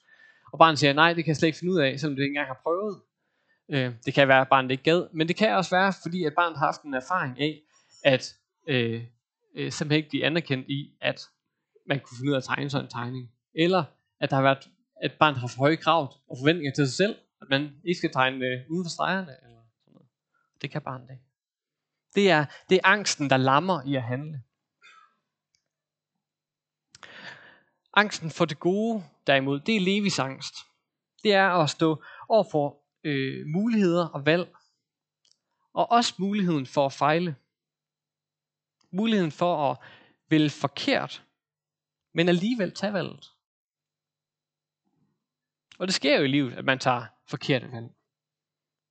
og 0.53 0.59
barnet 0.59 0.79
siger, 0.79 0.93
nej, 0.93 1.13
det 1.13 1.25
kan 1.25 1.31
jeg 1.31 1.37
slet 1.37 1.47
ikke 1.47 1.59
finde 1.59 1.73
ud 1.73 1.79
af, 1.79 2.01
selvom 2.01 2.17
det 2.17 2.23
ikke 2.23 2.31
engang 2.31 2.49
har 2.49 2.61
prøvet. 2.63 3.01
Øh, 3.71 3.95
det 4.07 4.15
kan 4.15 4.29
være, 4.29 4.41
at 4.41 4.49
barnet 4.49 4.71
ikke 4.71 4.83
gad, 4.83 5.09
men 5.13 5.29
det 5.29 5.37
kan 5.37 5.57
også 5.57 5.71
være, 5.71 5.93
fordi 6.03 6.25
at 6.25 6.35
barnet 6.35 6.59
har 6.59 6.67
haft 6.67 6.83
en 6.83 6.95
erfaring 6.95 7.41
af, 7.41 7.63
at 8.05 8.35
øh, 8.69 9.05
øh, 9.55 9.73
simpelthen 9.73 9.97
ikke 9.97 10.09
blive 10.09 10.25
anerkendt 10.25 10.69
i, 10.69 10.97
at 11.01 11.21
man 11.87 12.01
kunne 12.01 12.17
finde 12.17 12.31
ud 12.31 12.35
af 12.35 12.39
at 12.39 12.45
tegne 12.45 12.71
sådan 12.71 12.85
en 12.85 12.91
tegning. 12.91 13.33
Eller 13.55 13.85
at 14.21 14.31
der 14.31 14.37
har 14.37 14.43
været, 14.43 14.69
at 15.03 15.13
barnet 15.19 15.41
har 15.41 15.47
for 15.47 15.59
høje 15.59 15.77
krav 15.77 16.15
og 16.29 16.37
forventninger 16.41 16.73
til 16.73 16.87
sig 16.87 16.97
selv, 16.97 17.17
at 17.43 17.47
man 17.51 17.71
ikke 17.85 17.99
skal 17.99 18.13
tegne 18.13 18.47
øh, 18.47 18.71
uden 18.71 18.85
for 18.85 18.91
stregerne. 18.91 19.37
Eller 19.43 19.63
sådan 19.81 19.93
noget. 19.93 20.09
Det 20.63 20.71
kan 20.71 20.83
barnet 20.83 21.11
ikke. 21.11 21.25
Det 22.15 22.31
er, 22.31 22.45
det 22.69 22.77
er 22.77 22.89
angsten, 22.89 23.31
der 23.31 23.37
lammer 23.37 23.83
i 23.87 23.95
at 23.95 24.03
handle. 24.03 24.43
Angsten 27.95 28.31
for 28.31 28.45
det 28.45 28.61
gode, 28.61 29.05
derimod, 29.27 29.61
det 29.61 29.77
er 29.77 29.81
Levis 29.81 30.19
angst. 30.19 30.55
Det 31.23 31.33
er 31.33 31.49
at 31.49 31.71
stå 31.71 32.03
over 32.29 32.45
for 32.53 32.79
øh, 33.05 33.47
muligheder 33.47 34.09
og 34.09 34.27
valg. 34.27 34.55
Og 35.75 35.91
også 35.91 36.15
muligheden 36.19 36.67
for 36.67 36.87
at 36.87 36.93
fejle. 36.93 37.37
Muligheden 38.93 39.33
for 39.33 39.71
at 39.71 39.79
vælge 40.31 40.51
forkert, 40.51 41.25
men 42.15 42.29
alligevel 42.29 42.75
tage 42.75 42.93
valget. 42.93 43.33
Og 45.79 45.87
det 45.87 45.95
sker 45.95 46.19
jo 46.19 46.25
i 46.25 46.29
livet, 46.29 46.53
at 46.53 46.65
man 46.65 46.79
tager 46.79 47.07
forkerte 47.29 47.73
valg. 47.73 47.91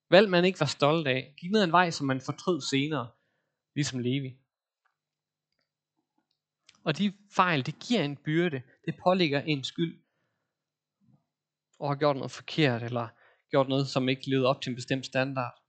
Valg, 0.10 0.30
man 0.30 0.46
ikke 0.46 0.60
var 0.60 0.66
stolt 0.66 1.08
af. 1.08 1.34
Gik 1.38 1.52
ned 1.52 1.64
en 1.64 1.72
vej, 1.72 1.90
som 1.92 2.08
man 2.08 2.22
fortrød 2.22 2.62
senere, 2.62 3.12
ligesom 3.76 4.00
Levi. 4.00 4.38
Og 6.84 6.98
de 6.98 7.14
fejl, 7.32 7.66
det 7.66 7.80
giver 7.80 8.04
en 8.04 8.18
byrde. 8.18 8.62
Det 8.86 8.96
pålægger 9.04 9.42
en 9.42 9.64
skyld. 9.64 10.04
Og 11.80 11.90
har 11.90 11.96
gjort 11.96 12.16
noget 12.16 12.32
forkert, 12.32 12.84
eller 12.84 13.08
gjort 13.50 13.70
noget, 13.70 13.88
som 13.88 14.10
ikke 14.10 14.30
levede 14.30 14.48
op 14.48 14.62
til 14.62 14.70
en 14.70 14.76
bestemt 14.76 15.06
standard. 15.06 15.62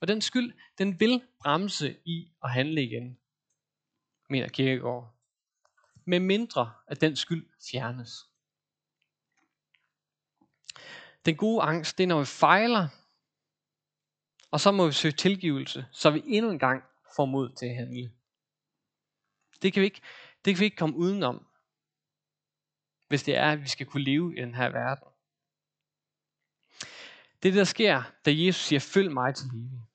Og 0.00 0.08
den 0.08 0.20
skyld, 0.20 0.54
den 0.78 1.00
vil 1.00 1.22
bremse 1.40 1.96
i 2.06 2.32
at 2.44 2.50
handle 2.50 2.82
igen, 2.82 3.18
mener 4.28 4.48
Kirkegaard, 4.48 5.14
Med 6.04 6.20
mindre 6.20 6.74
at 6.86 7.00
den 7.00 7.16
skyld 7.16 7.50
fjernes. 7.70 8.10
Den 11.24 11.36
gode 11.36 11.62
angst, 11.62 11.98
det 11.98 12.04
er 12.04 12.08
når 12.08 12.20
vi 12.20 12.26
fejler, 12.26 12.88
og 14.50 14.60
så 14.60 14.72
må 14.72 14.86
vi 14.86 14.92
søge 14.92 15.12
tilgivelse, 15.12 15.86
så 15.92 16.10
vi 16.10 16.22
endnu 16.26 16.50
en 16.50 16.58
gang 16.58 16.84
får 17.16 17.24
mod 17.24 17.52
til 17.52 17.66
at 17.66 17.74
handle. 17.74 18.12
Det 19.62 19.72
kan 19.72 19.80
vi 19.80 19.84
ikke, 19.84 20.00
det 20.44 20.54
kan 20.54 20.60
vi 20.60 20.64
ikke 20.64 20.76
komme 20.76 20.96
udenom, 20.96 21.46
hvis 23.08 23.22
det 23.22 23.36
er, 23.36 23.52
at 23.52 23.60
vi 23.60 23.68
skal 23.68 23.86
kunne 23.86 24.04
leve 24.04 24.36
i 24.36 24.40
den 24.40 24.54
her 24.54 24.68
verden. 24.68 25.08
Det 27.42 27.54
der 27.54 27.64
sker, 27.64 28.02
da 28.24 28.30
Jesus 28.34 28.62
siger, 28.62 28.80
følg 28.80 29.12
mig 29.12 29.34
til 29.34 29.46
livet. 29.52 29.86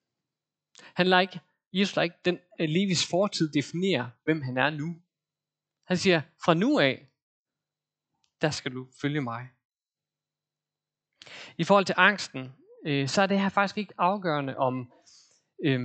Han 0.93 1.07
lader 1.07 1.21
ikke, 1.21 1.39
Jesus 1.73 1.95
lader 1.95 2.03
ikke 2.03 2.15
den 2.25 2.39
øh, 2.59 2.69
Levis 2.69 3.09
fortid 3.09 3.51
definere, 3.51 4.11
hvem 4.23 4.41
han 4.41 4.57
er 4.57 4.69
nu. 4.69 5.01
Han 5.87 5.97
siger, 5.97 6.21
fra 6.45 6.53
nu 6.53 6.79
af, 6.79 7.09
der 8.41 8.49
skal 8.49 8.71
du 8.71 8.87
følge 9.01 9.21
mig. 9.21 9.49
I 11.57 11.63
forhold 11.63 11.85
til 11.85 11.95
angsten, 11.97 12.51
øh, 12.85 13.07
så 13.07 13.21
er 13.21 13.27
det 13.27 13.39
her 13.39 13.49
faktisk 13.49 13.77
ikke 13.77 13.93
afgørende 13.97 14.57
om, 14.57 14.91
øh, 15.65 15.79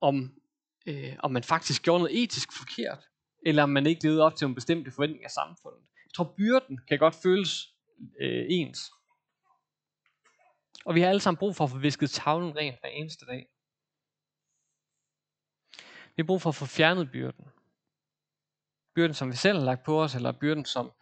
om, 0.00 0.40
øh, 0.86 1.16
om 1.18 1.32
man 1.32 1.44
faktisk 1.44 1.82
gjorde 1.82 2.02
noget 2.02 2.22
etisk 2.22 2.48
forkert, 2.58 3.04
eller 3.46 3.62
om 3.62 3.70
man 3.70 3.86
ikke 3.86 4.02
levede 4.02 4.22
op 4.22 4.36
til 4.36 4.44
en 4.44 4.54
bestemt 4.54 4.94
forventning 4.94 5.24
af 5.24 5.30
samfundet. 5.30 5.80
Jeg 6.04 6.12
tror, 6.14 6.34
byrden 6.36 6.80
kan 6.88 6.98
godt 6.98 7.14
føles 7.14 7.74
øh, 8.20 8.46
ens. 8.48 8.90
Og 10.84 10.94
vi 10.94 11.00
har 11.00 11.08
alle 11.08 11.20
sammen 11.20 11.38
brug 11.38 11.56
for 11.56 11.64
at 11.64 11.70
få 11.70 11.78
visket 11.78 12.10
tavlen 12.10 12.56
ren 12.56 12.74
hver 12.80 12.88
eneste 12.90 13.26
dag. 13.26 13.48
Vi 16.16 16.22
har 16.22 16.26
brug 16.26 16.42
for 16.42 16.48
at 16.48 16.54
få 16.54 16.66
fjernet 16.66 17.10
byrden. 17.10 17.44
Byrden, 18.94 19.14
som 19.14 19.30
vi 19.30 19.36
selv 19.36 19.58
har 19.58 19.64
lagt 19.64 19.84
på 19.84 20.02
os, 20.02 20.14
eller 20.14 20.32
byrden, 20.32 20.64
som, 20.64 20.92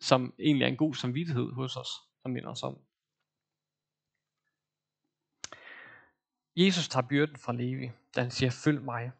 som 0.00 0.34
egentlig 0.38 0.64
er 0.64 0.68
en 0.68 0.76
god 0.76 0.94
samvittighed 0.94 1.52
hos 1.52 1.76
os, 1.76 1.88
som 2.22 2.30
minder 2.30 2.50
os 2.50 2.62
om. 2.62 2.78
Jesus 6.56 6.88
tager 6.88 7.08
byrden 7.08 7.36
fra 7.36 7.52
Levi, 7.52 7.90
da 8.16 8.20
han 8.20 8.30
siger, 8.30 8.50
følg 8.50 8.82
mig. 8.82 9.12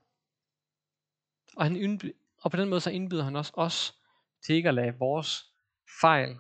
Og, 1.56 1.64
han 1.64 1.76
indby- 1.76 2.16
og 2.42 2.50
på 2.50 2.56
den 2.56 2.68
måde 2.68 2.80
så 2.80 2.90
indbyder 2.90 3.24
han 3.24 3.36
også 3.36 3.52
os 3.54 3.98
til 4.46 4.54
ikke 4.54 4.68
at 4.68 4.74
lade 4.74 4.98
vores 4.98 5.52
fejl, 6.00 6.38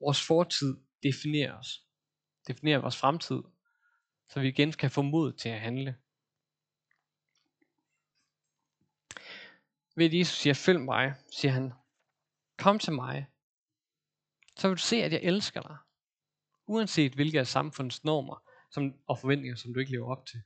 vores 0.00 0.26
fortid 0.26 0.76
definere 1.02 1.52
os. 1.52 1.83
Definere 2.46 2.80
vores 2.80 2.96
fremtid, 2.96 3.42
så 4.28 4.40
vi 4.40 4.48
igen 4.48 4.72
kan 4.72 4.90
få 4.90 5.02
mod 5.02 5.32
til 5.32 5.48
at 5.48 5.60
handle. 5.60 5.96
Ved 9.96 10.06
at 10.06 10.14
Jesus 10.14 10.36
siger, 10.36 10.54
følg 10.54 10.80
mig, 10.80 11.14
siger 11.30 11.52
han, 11.52 11.72
kom 12.58 12.78
til 12.78 12.92
mig, 12.92 13.26
så 14.56 14.68
vil 14.68 14.76
du 14.76 14.82
se, 14.82 14.96
at 14.96 15.12
jeg 15.12 15.20
elsker 15.22 15.60
dig. 15.60 15.76
Uanset 16.66 17.14
hvilke 17.14 17.40
af 17.40 17.46
samfundets 17.46 18.04
normer 18.04 18.42
som, 18.70 18.94
og 19.06 19.18
forventninger, 19.18 19.56
som 19.56 19.74
du 19.74 19.80
ikke 19.80 19.92
lever 19.92 20.16
op 20.16 20.26
til. 20.26 20.42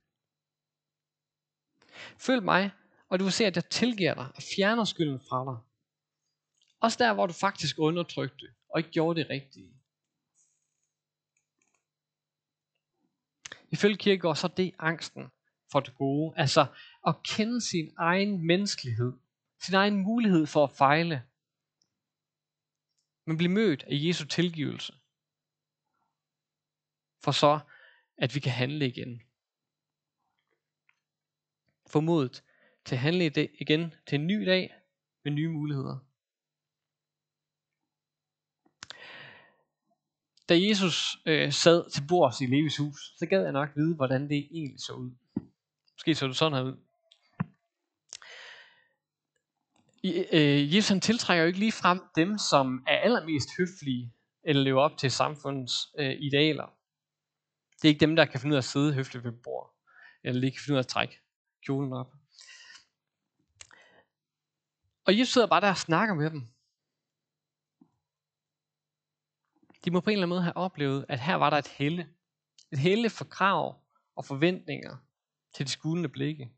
Følg 2.19 2.43
mig, 2.43 2.71
og 3.09 3.19
du 3.19 3.25
vil 3.25 3.33
se, 3.33 3.45
at 3.45 3.57
jeg 3.57 3.65
tilgiver 3.65 4.15
dig 4.15 4.27
og 4.35 4.43
fjerner 4.57 4.85
skylden 4.85 5.21
fra 5.21 5.45
dig. 5.45 5.59
Også 6.81 6.99
der, 6.99 7.15
hvor 7.15 7.27
du 7.27 7.33
faktisk 7.33 7.79
undertrykte 7.79 8.47
og 8.69 8.81
ikke 8.81 8.91
gjorde 8.91 9.21
det 9.21 9.31
rigtige. 9.31 9.78
Ifølge 13.71 13.97
Kierkegaard, 13.97 14.37
så 14.37 14.47
er 14.47 14.51
det 14.51 14.75
angsten 14.79 15.31
for 15.73 15.81
det 15.81 15.95
gode. 15.95 16.35
Altså 16.37 16.67
at 17.07 17.23
kende 17.23 17.61
sin 17.61 17.95
egen 17.99 18.47
menneskelighed. 18.47 19.13
Sin 19.61 19.75
egen 19.75 19.97
mulighed 19.97 20.47
for 20.47 20.65
at 20.65 20.71
fejle. 20.71 21.23
Men 23.27 23.37
blive 23.37 23.53
mødt 23.53 23.83
af 23.83 23.91
Jesu 23.91 24.27
tilgivelse. 24.27 24.93
For 27.25 27.33
så, 27.33 27.61
at 28.19 28.35
vi 28.35 28.41
kan 28.41 28.53
handle 28.53 28.87
igen. 28.87 29.23
Formodet 31.87 32.45
til 32.85 32.95
at 32.95 33.01
handle 33.01 33.25
igen 33.61 33.95
til 34.07 34.21
en 34.21 34.27
ny 34.27 34.47
dag 34.47 34.75
med 35.25 35.33
nye 35.33 35.49
muligheder. 35.49 36.08
Da 40.49 40.55
Jesus 40.61 41.17
øh, 41.27 41.53
sad 41.53 41.91
til 41.91 42.03
bords 42.09 42.41
i 42.41 42.47
Levis 42.47 42.77
hus, 42.77 43.13
så 43.19 43.27
gad 43.27 43.43
jeg 43.43 43.53
nok 43.53 43.69
vide, 43.77 43.95
hvordan 43.95 44.29
det 44.29 44.49
egentlig 44.51 44.81
så 44.81 44.93
ud. 44.93 45.11
Måske 45.95 46.15
så 46.15 46.27
det 46.27 46.37
sådan 46.37 46.53
her 46.59 46.63
ud. 46.63 46.77
I, 50.03 50.25
øh, 50.33 50.75
Jesus 50.75 50.89
han 50.89 51.01
tiltrækker 51.01 51.43
jo 51.43 51.47
ikke 51.47 51.59
lige 51.59 51.73
frem 51.73 52.01
dem, 52.17 52.39
som 52.39 52.85
er 52.87 52.97
allermest 52.97 53.49
høflige, 53.59 54.13
eller 54.45 54.63
lever 54.63 54.83
op 54.83 54.99
til 54.99 55.11
samfundets 55.11 55.89
øh, 55.99 56.17
idealer. 56.21 56.67
Det 57.83 57.89
er 57.89 57.93
ikke 57.93 58.01
dem, 58.07 58.17
der 58.17 58.25
kan 58.25 58.41
finde 58.41 58.53
ud 58.53 58.57
af 58.57 58.61
at 58.61 58.65
sidde 58.65 58.95
høfligt 58.95 59.25
ved 59.25 59.33
bord, 59.33 59.75
eller 60.25 60.41
lige 60.41 60.51
kan 60.51 60.61
finde 60.65 60.75
ud 60.75 60.79
af 60.79 60.83
at 60.83 60.87
trække 60.87 61.21
kjolen 61.67 61.93
op. 61.93 62.13
Og 65.05 65.19
Jesus 65.19 65.33
sidder 65.33 65.47
bare 65.47 65.61
der 65.61 65.71
og 65.71 65.77
snakker 65.77 66.15
med 66.15 66.31
dem. 66.31 66.49
De 69.85 69.91
må 69.91 70.01
på 70.01 70.11
en 70.11 70.15
eller 70.15 70.23
anden 70.23 70.29
måde 70.29 70.43
have 70.43 70.57
oplevet, 70.57 71.07
at 71.09 71.21
her 71.21 71.35
var 71.35 71.51
der 71.51 71.57
et 71.57 71.69
helle. 71.69 72.15
Et 72.73 72.79
helle 72.79 73.11
for 73.11 73.25
krav 73.25 73.83
og 74.17 74.25
forventninger 74.25 74.97
til 75.55 75.67
de 75.67 75.71
skulende 75.71 76.09
blikke. 76.09 76.53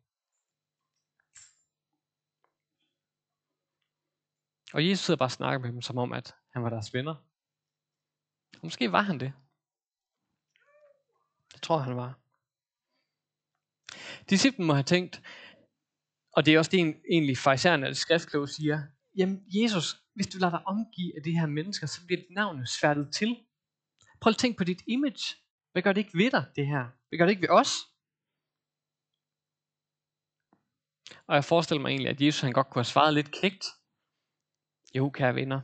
Og 4.72 4.88
Jesus 4.88 5.04
sidder 5.04 5.18
bare 5.18 5.26
og 5.26 5.32
snakker 5.32 5.58
med 5.58 5.72
dem, 5.72 5.82
som 5.82 5.98
om, 5.98 6.12
at 6.12 6.34
han 6.52 6.62
var 6.62 6.70
deres 6.70 6.94
venner. 6.94 7.14
Og 8.52 8.60
måske 8.62 8.92
var 8.92 9.02
han 9.02 9.20
det. 9.20 9.32
Det 11.52 11.62
tror 11.62 11.78
han 11.78 11.96
var. 11.96 12.18
Disciplen 14.30 14.66
må 14.66 14.72
have 14.72 14.82
tænkt, 14.82 15.22
og 16.32 16.46
det 16.46 16.54
er 16.54 16.58
også 16.58 16.70
det 16.70 17.00
egentlig 17.10 17.38
fejserne 17.38 17.86
af 17.86 17.90
det 17.90 17.96
skriftkloge 17.96 18.48
siger, 18.48 18.82
jamen 19.16 19.44
Jesus, 19.46 20.02
hvis 20.20 20.32
du 20.32 20.38
lader 20.38 20.50
dig 20.50 20.66
omgive 20.66 21.16
af 21.16 21.22
de 21.22 21.38
her 21.38 21.46
mennesker, 21.46 21.86
så 21.86 22.06
bliver 22.06 22.20
dit 22.20 22.30
navn 22.30 22.66
sværtet 22.66 23.14
til. 23.14 23.46
Prøv 24.20 24.30
at 24.30 24.36
tænke 24.36 24.58
på 24.58 24.64
dit 24.64 24.82
image. 24.86 25.36
Hvad 25.72 25.82
gør 25.82 25.92
det 25.92 26.00
ikke 26.00 26.18
ved 26.18 26.30
dig, 26.30 26.44
det 26.56 26.66
her? 26.66 26.84
Hvad 27.08 27.18
gør 27.18 27.24
det 27.24 27.30
ikke 27.30 27.42
ved 27.42 27.50
os? 27.50 27.72
Og 31.26 31.34
jeg 31.34 31.44
forestiller 31.44 31.82
mig 31.82 31.90
egentlig, 31.90 32.10
at 32.10 32.20
Jesus 32.20 32.40
han 32.40 32.52
godt 32.52 32.66
kunne 32.66 32.80
have 32.80 32.94
svaret 32.94 33.14
lidt 33.14 33.30
kægt. 33.40 33.64
Jo, 34.94 35.10
kære 35.10 35.34
venner. 35.34 35.60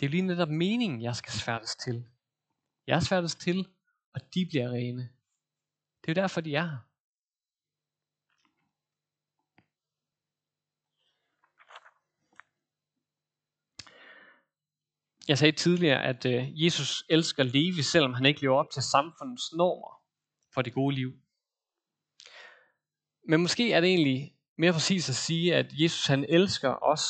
Det 0.00 0.06
er 0.06 0.10
lige 0.10 0.22
netop 0.22 0.48
meningen, 0.48 1.02
jeg 1.02 1.16
skal 1.16 1.32
sværtes 1.32 1.76
til. 1.76 2.06
Jeg 2.86 3.02
sværtes 3.02 3.34
til, 3.34 3.68
og 4.14 4.20
de 4.34 4.46
bliver 4.46 4.68
rene. 4.70 5.02
Det 6.00 6.08
er 6.08 6.12
jo 6.12 6.22
derfor, 6.22 6.40
de 6.40 6.54
er 6.54 6.66
her. 6.66 6.89
Jeg 15.30 15.38
sagde 15.38 15.56
tidligere, 15.56 16.02
at 16.02 16.26
øh, 16.26 16.64
Jesus 16.64 17.04
elsker 17.08 17.42
Levi, 17.42 17.82
selvom 17.82 18.14
han 18.14 18.26
ikke 18.26 18.40
lever 18.40 18.58
op 18.58 18.70
til 18.70 18.82
samfundets 18.82 19.52
normer 19.52 20.02
for 20.54 20.62
det 20.62 20.72
gode 20.72 20.94
liv. 20.94 21.12
Men 23.28 23.40
måske 23.40 23.72
er 23.72 23.80
det 23.80 23.88
egentlig 23.88 24.34
mere 24.58 24.72
præcis 24.72 25.08
at 25.08 25.14
sige, 25.14 25.54
at 25.54 25.66
Jesus 25.72 26.06
han 26.06 26.26
elsker 26.28 26.82
os 26.82 27.02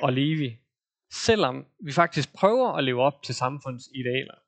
og 0.00 0.12
Levi, 0.12 0.56
selvom 1.12 1.66
vi 1.84 1.92
faktisk 1.92 2.32
prøver 2.32 2.72
at 2.72 2.84
leve 2.84 3.02
op 3.02 3.22
til 3.22 3.34
samfundets 3.34 3.88
idealer. 3.94 4.38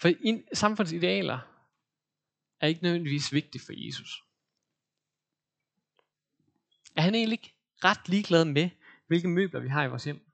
For 0.00 0.10
samfundets 0.54 0.92
idealer 0.92 1.38
er 2.60 2.66
ikke 2.66 2.82
nødvendigvis 2.82 3.32
vigtige 3.32 3.62
for 3.66 3.72
Jesus. 3.86 4.22
Er 6.96 7.02
han 7.02 7.14
egentlig 7.14 7.38
ikke 7.38 7.54
ret 7.84 8.08
ligeglad 8.08 8.44
med, 8.44 8.70
hvilke 9.10 9.28
møbler 9.28 9.60
vi 9.60 9.68
har 9.68 9.84
i 9.84 9.88
vores 9.88 10.04
hjem? 10.04 10.26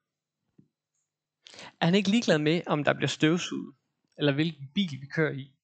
Er 1.81 1.85
han 1.85 1.95
ikke 1.95 2.11
ligeglad 2.11 2.39
med, 2.39 2.63
om 2.67 2.85
der 2.85 2.93
bliver 2.93 3.09
støvsuget, 3.09 3.75
eller 4.19 4.33
hvilken 4.33 4.69
bil 4.75 5.01
vi 5.01 5.07
kører 5.07 5.33
i, 5.33 5.55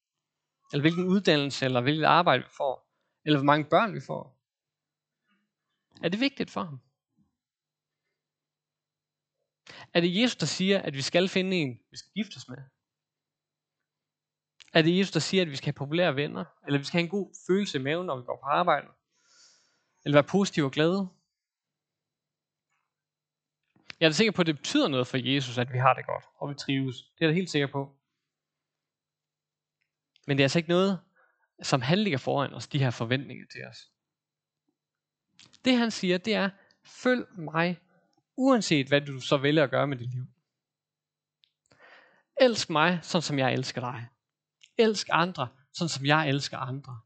eller 0.73 0.81
hvilken 0.81 1.05
uddannelse, 1.05 1.65
eller 1.65 1.81
hvilket 1.81 2.05
arbejde 2.05 2.43
vi 2.43 2.51
får, 2.57 2.91
eller 3.25 3.39
hvor 3.39 3.45
mange 3.45 3.65
børn 3.65 3.95
vi 3.95 4.01
får? 4.07 4.39
Er 6.03 6.09
det 6.09 6.21
vigtigt 6.21 6.51
for 6.51 6.65
ham? 6.65 6.81
Er 9.95 10.01
det 10.01 10.21
Jesus, 10.21 10.37
der 10.37 10.47
siger, 10.47 10.83
at 10.83 10.95
vi 10.95 11.03
skal 11.03 11.29
finde 11.29 11.57
en, 11.57 11.81
vi 11.91 11.97
skal 11.97 12.37
os 12.37 12.49
med? 12.49 12.59
Er 14.73 14.83
det 14.83 14.99
Jesus, 14.99 15.13
der 15.13 15.21
siger, 15.21 15.43
at 15.43 15.51
vi 15.51 15.57
skal 15.57 15.67
have 15.67 15.83
populære 15.85 16.17
venner? 16.17 16.45
Eller 16.67 16.79
vi 16.79 16.85
skal 16.85 16.99
have 16.99 17.05
en 17.05 17.11
god 17.11 17.35
følelse 17.47 17.79
i 17.79 17.83
maven, 17.83 18.07
når 18.07 18.17
vi 18.17 18.25
går 18.25 18.39
på 18.43 18.47
arbejde? 18.47 18.89
Eller 20.05 20.17
være 20.17 20.31
positive 20.31 20.67
og 20.67 20.73
glade? 20.73 21.22
Jeg 24.03 24.09
er 24.09 24.11
da 24.11 24.15
sikker 24.15 24.33
på, 24.33 24.43
at 24.43 24.47
det 24.47 24.57
betyder 24.57 24.89
noget 24.89 25.07
for 25.07 25.17
Jesus, 25.17 25.59
at 25.59 25.73
vi 25.73 25.79
har 25.79 25.95
det 25.95 26.07
godt, 26.07 26.25
og 26.39 26.51
vi 26.51 26.55
trives. 26.55 26.97
Det 26.97 27.25
er 27.25 27.27
jeg 27.27 27.29
da 27.29 27.35
helt 27.35 27.51
sikker 27.51 27.67
på. 27.67 27.97
Men 30.27 30.37
det 30.37 30.43
er 30.43 30.45
altså 30.45 30.59
ikke 30.59 30.69
noget, 30.69 31.01
som 31.63 31.83
han 31.83 31.99
ligger 31.99 32.19
foran 32.19 32.55
os, 32.55 32.69
de 32.69 32.79
her 32.79 32.91
forventninger 32.91 33.47
til 33.53 33.65
os. 33.65 33.91
Det 35.65 35.77
han 35.77 35.91
siger, 35.91 36.19
det 36.19 36.35
er, 36.35 36.51
følg 36.85 37.39
mig, 37.39 37.81
uanset 38.37 38.89
hvad 38.89 39.01
du 39.01 39.21
så 39.21 39.37
vælger 39.37 39.65
at 39.65 39.71
gøre 39.71 39.87
med 39.87 39.97
dit 39.97 40.11
liv. 40.11 40.27
Elsk 42.41 42.71
mig, 42.71 42.99
sådan 43.03 43.23
som 43.23 43.39
jeg 43.39 43.53
elsker 43.53 43.81
dig. 43.81 44.09
Elsk 44.79 45.09
andre, 45.11 45.49
sådan 45.73 45.89
som 45.89 46.07
jeg 46.07 46.29
elsker 46.29 46.59
andre. 46.59 47.01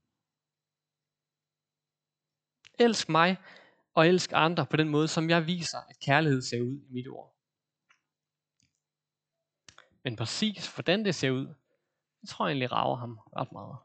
Elsk 2.78 3.08
mig, 3.08 3.36
og 3.96 4.08
elske 4.08 4.36
andre 4.36 4.66
på 4.66 4.76
den 4.76 4.88
måde, 4.88 5.08
som 5.08 5.30
jeg 5.30 5.46
viser, 5.46 5.78
at 5.78 6.00
kærlighed 6.00 6.42
ser 6.42 6.60
ud 6.60 6.80
i 6.88 6.92
mit 6.92 7.08
ord. 7.08 7.36
Men 10.04 10.16
præcis 10.16 10.74
hvordan 10.74 11.04
det 11.04 11.14
ser 11.14 11.30
ud, 11.30 11.46
det 12.20 12.28
tror 12.28 12.46
jeg 12.46 12.52
egentlig 12.52 12.72
rager 12.72 12.96
ham 12.96 13.18
ret 13.36 13.52
meget. 13.52 13.76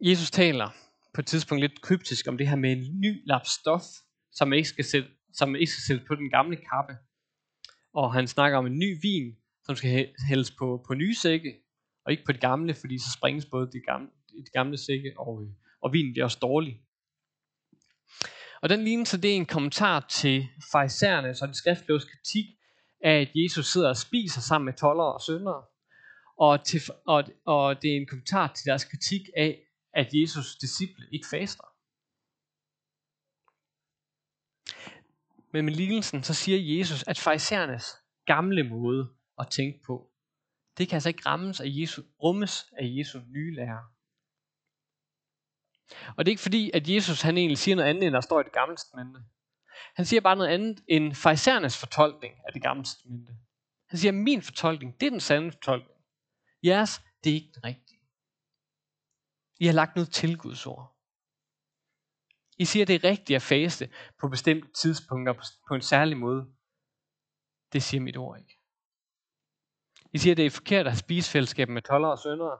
Jesus 0.00 0.30
taler 0.30 0.70
på 1.14 1.20
et 1.20 1.26
tidspunkt 1.26 1.60
lidt 1.60 1.80
kryptisk 1.80 2.28
om 2.28 2.38
det 2.38 2.48
her 2.48 2.56
med 2.56 2.72
en 2.72 3.00
ny 3.00 3.22
lap 3.26 3.46
stof, 3.46 3.82
som 4.32 4.52
ikke 4.52 4.68
skal 4.68 4.84
sætte, 4.84 5.08
som 5.32 5.56
ikke 5.56 5.72
skal 5.72 5.82
sætte 5.82 6.06
på 6.06 6.14
den 6.14 6.30
gamle 6.30 6.56
kappe. 6.56 6.96
Og 7.92 8.12
han 8.12 8.28
snakker 8.28 8.58
om 8.58 8.66
en 8.66 8.78
ny 8.78 9.00
vin, 9.02 9.36
som 9.64 9.76
skal 9.76 10.14
hældes 10.28 10.50
på, 10.50 10.84
på 10.86 10.94
nye 10.94 11.14
sække, 11.14 11.62
og 12.08 12.12
ikke 12.12 12.24
på 12.24 12.32
de 12.32 12.38
gamle, 12.38 12.74
fordi 12.74 12.98
så 12.98 13.12
springes 13.18 13.46
både 13.46 13.72
de 13.72 13.80
gamle, 13.80 14.08
de 14.46 14.50
gamle 14.52 14.78
sække 14.78 15.14
og, 15.18 15.48
og 15.82 15.92
vinen 15.92 16.12
bliver 16.12 16.24
også 16.24 16.38
dårlig. 16.42 16.80
Og 18.62 18.68
den 18.68 18.84
lignelse, 18.84 19.22
det 19.22 19.30
er 19.30 19.36
en 19.36 19.46
kommentar 19.46 20.06
til 20.10 20.48
farisæerne, 20.72 21.34
så 21.34 21.46
de 21.46 21.54
skriftløse 21.54 22.06
kritik 22.06 22.44
af, 23.04 23.20
at 23.20 23.30
Jesus 23.34 23.72
sidder 23.72 23.88
og 23.88 23.96
spiser 23.96 24.40
sammen 24.40 24.64
med 24.64 24.72
toller 24.72 25.04
og 25.04 25.22
syndere. 25.22 25.62
Og, 26.38 26.64
til, 26.64 26.80
og, 27.06 27.24
og 27.44 27.82
det 27.82 27.92
er 27.92 27.96
en 27.96 28.06
kommentar 28.06 28.52
til 28.52 28.66
deres 28.66 28.84
kritik 28.84 29.22
af, 29.36 29.60
at 29.92 30.06
Jesus' 30.06 30.58
disciple 30.60 31.06
ikke 31.12 31.26
faster. 31.30 31.64
Men 35.52 35.64
med 35.64 35.72
lignelsen, 35.72 36.22
så 36.22 36.34
siger 36.34 36.78
Jesus, 36.78 37.04
at 37.06 37.18
farisæernes 37.18 37.86
gamle 38.26 38.62
måde 38.62 39.08
at 39.38 39.48
tænke 39.50 39.82
på, 39.86 40.10
det 40.78 40.88
kan 40.88 40.96
altså 40.96 41.08
ikke 41.08 41.26
rammes 41.26 41.60
af 41.60 41.66
Jesu, 41.68 42.02
rummes 42.22 42.72
af 42.72 42.84
Jesu 42.84 43.18
nye 43.18 43.54
lærer. 43.54 43.94
Og 46.16 46.24
det 46.24 46.28
er 46.28 46.32
ikke 46.32 46.42
fordi, 46.42 46.70
at 46.74 46.88
Jesus 46.88 47.20
han 47.20 47.36
egentlig 47.38 47.58
siger 47.58 47.76
noget 47.76 47.88
andet, 47.88 48.04
end 48.04 48.14
der 48.14 48.20
står 48.20 48.40
i 48.40 48.44
det 48.44 48.52
gamle 48.52 48.76
testamente. 48.76 49.20
Han 49.94 50.06
siger 50.06 50.20
bare 50.20 50.36
noget 50.36 50.50
andet 50.50 50.84
end 50.88 51.14
farisæernes 51.14 51.78
fortolkning 51.78 52.34
af 52.46 52.52
det 52.52 52.62
gamle 52.62 52.84
testamente. 52.84 53.32
Han 53.88 53.98
siger, 53.98 54.12
min 54.12 54.42
fortolkning, 54.42 55.00
det 55.00 55.06
er 55.06 55.10
den 55.10 55.20
sande 55.20 55.52
fortolkning. 55.52 56.00
Jeres, 56.64 57.02
det 57.24 57.30
er 57.30 57.34
ikke 57.34 57.52
den 57.54 57.64
rigtige. 57.64 58.00
I 59.60 59.66
har 59.66 59.72
lagt 59.72 59.96
noget 59.96 60.10
til 60.10 60.38
Guds 60.38 60.66
ord. 60.66 60.96
I 62.58 62.64
siger, 62.64 62.86
det 62.86 62.94
er 62.94 63.04
rigtigt 63.04 63.36
at 63.36 63.42
faste 63.42 63.90
på 64.20 64.28
bestemte 64.28 64.68
tidspunkter 64.82 65.34
på 65.68 65.74
en 65.74 65.82
særlig 65.82 66.16
måde. 66.16 66.46
Det 67.72 67.82
siger 67.82 68.00
mit 68.00 68.16
ord 68.16 68.38
ikke. 68.38 68.57
I 70.12 70.18
siger, 70.18 70.32
at 70.32 70.36
det 70.36 70.46
er 70.46 70.50
forkert 70.50 70.86
at 70.86 70.92
have 70.92 70.98
spisefællesskab 70.98 71.68
med 71.68 71.82
toller 71.82 72.08
og 72.08 72.18
søndere 72.18 72.58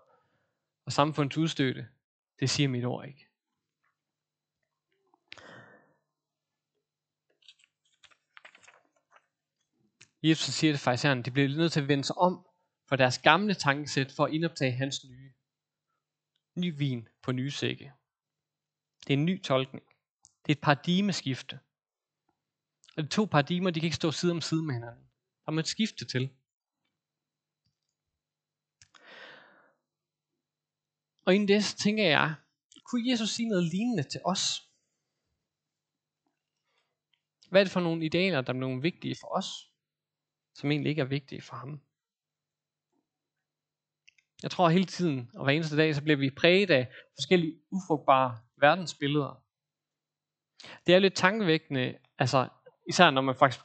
og 0.85 0.93
samfundets 0.93 1.37
udstøtte. 1.37 1.89
Det 2.41 2.51
siger 2.51 2.69
mit 2.69 2.85
ord 2.85 3.07
ikke. 3.07 3.29
Jesus 10.23 10.55
siger 10.55 10.73
det 10.73 10.81
faktisk 10.81 11.25
de 11.25 11.31
bliver 11.31 11.49
nødt 11.49 11.73
til 11.73 11.81
at 11.81 11.89
vende 11.89 12.05
sig 12.05 12.19
om 12.19 12.47
for 12.89 12.97
deres 12.97 13.19
gamle 13.19 13.55
tankesæt 13.55 14.13
for 14.13 14.25
at 14.25 14.33
indoptage 14.33 14.73
hans 14.73 15.05
nye. 15.05 15.33
Ny 16.55 16.79
vin 16.79 17.09
på 17.23 17.33
nye 17.33 17.51
sække. 17.51 17.93
Det 19.07 19.15
er 19.15 19.19
en 19.19 19.25
ny 19.25 19.43
tolkning. 19.43 19.85
Det 20.47 20.53
er 20.53 20.57
et 20.57 20.61
paradigmeskifte. 20.61 21.61
Og 22.97 23.03
de 23.03 23.09
to 23.09 23.25
paradigmer, 23.25 23.71
de 23.71 23.81
kan 23.81 23.87
ikke 23.87 23.97
stå 23.97 24.11
side 24.11 24.33
om 24.33 24.41
side 24.41 24.63
med 24.63 24.75
hinanden. 24.75 25.05
Der 25.47 25.53
må 25.53 25.61
et 25.61 25.67
skifte 25.67 26.05
til. 26.05 26.31
Og 31.29 31.35
inden 31.35 31.49
det, 31.49 31.65
så 31.65 31.77
tænker 31.77 32.05
jeg, 32.05 32.35
kunne 32.85 33.11
Jesus 33.11 33.31
sige 33.31 33.49
noget 33.49 33.65
lignende 33.65 34.03
til 34.03 34.21
os? 34.25 34.43
Hvad 37.51 37.61
er 37.61 37.65
det 37.65 37.73
for 37.73 37.81
nogle 37.81 38.05
idealer, 38.05 38.41
der 38.41 38.53
er 38.53 38.57
nogle 38.57 38.83
vigtige 38.83 39.17
for 39.21 39.37
os, 39.37 39.47
som 40.55 40.71
egentlig 40.71 40.91
ikke 40.91 41.03
er 41.03 41.15
vigtige 41.17 41.43
for 41.43 41.57
ham? 41.57 41.81
Jeg 44.43 44.51
tror 44.51 44.69
hele 44.69 44.85
tiden, 44.85 45.31
og 45.35 45.45
hver 45.45 45.53
eneste 45.53 45.77
dag, 45.77 45.95
så 45.95 46.03
bliver 46.03 46.17
vi 46.17 46.31
præget 46.31 46.71
af 46.71 46.93
forskellige 47.19 47.61
ufrugtbare 47.71 48.39
verdensbilleder. 48.61 49.45
Det 50.87 50.95
er 50.95 50.99
lidt 50.99 51.15
tankevækkende, 51.15 51.99
altså 52.19 52.49
især 52.89 53.11
når 53.11 53.23
man 53.23 53.37
faktisk 53.37 53.65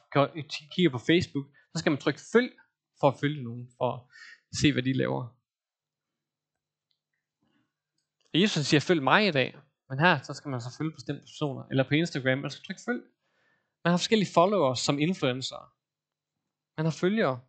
kigger 0.74 0.90
på 0.90 0.98
Facebook, 0.98 1.46
så 1.72 1.78
skal 1.78 1.92
man 1.92 2.00
trykke 2.00 2.20
følg 2.32 2.52
for 3.00 3.08
at 3.08 3.20
følge 3.20 3.42
nogen, 3.42 3.68
for 3.78 3.94
at 3.94 4.00
se, 4.60 4.72
hvad 4.72 4.82
de 4.82 4.92
laver. 4.92 5.33
Jesus 8.34 8.66
siger, 8.66 8.80
følg 8.80 9.02
mig 9.02 9.28
i 9.28 9.30
dag. 9.30 9.56
Men 9.88 9.98
her, 9.98 10.22
så 10.22 10.34
skal 10.34 10.48
man 10.48 10.60
så 10.60 10.76
følge 10.78 10.92
bestemte 10.92 11.22
personer. 11.22 11.64
Eller 11.70 11.88
på 11.88 11.94
Instagram, 11.94 12.38
man 12.38 12.50
skal 12.50 12.64
trykke 12.64 12.82
følg. 12.86 13.02
Man 13.84 13.90
har 13.90 13.98
forskellige 13.98 14.32
followers 14.34 14.80
som 14.80 14.98
influencer. 14.98 15.74
Man 16.76 16.86
har 16.86 16.90
følgere. 16.90 17.40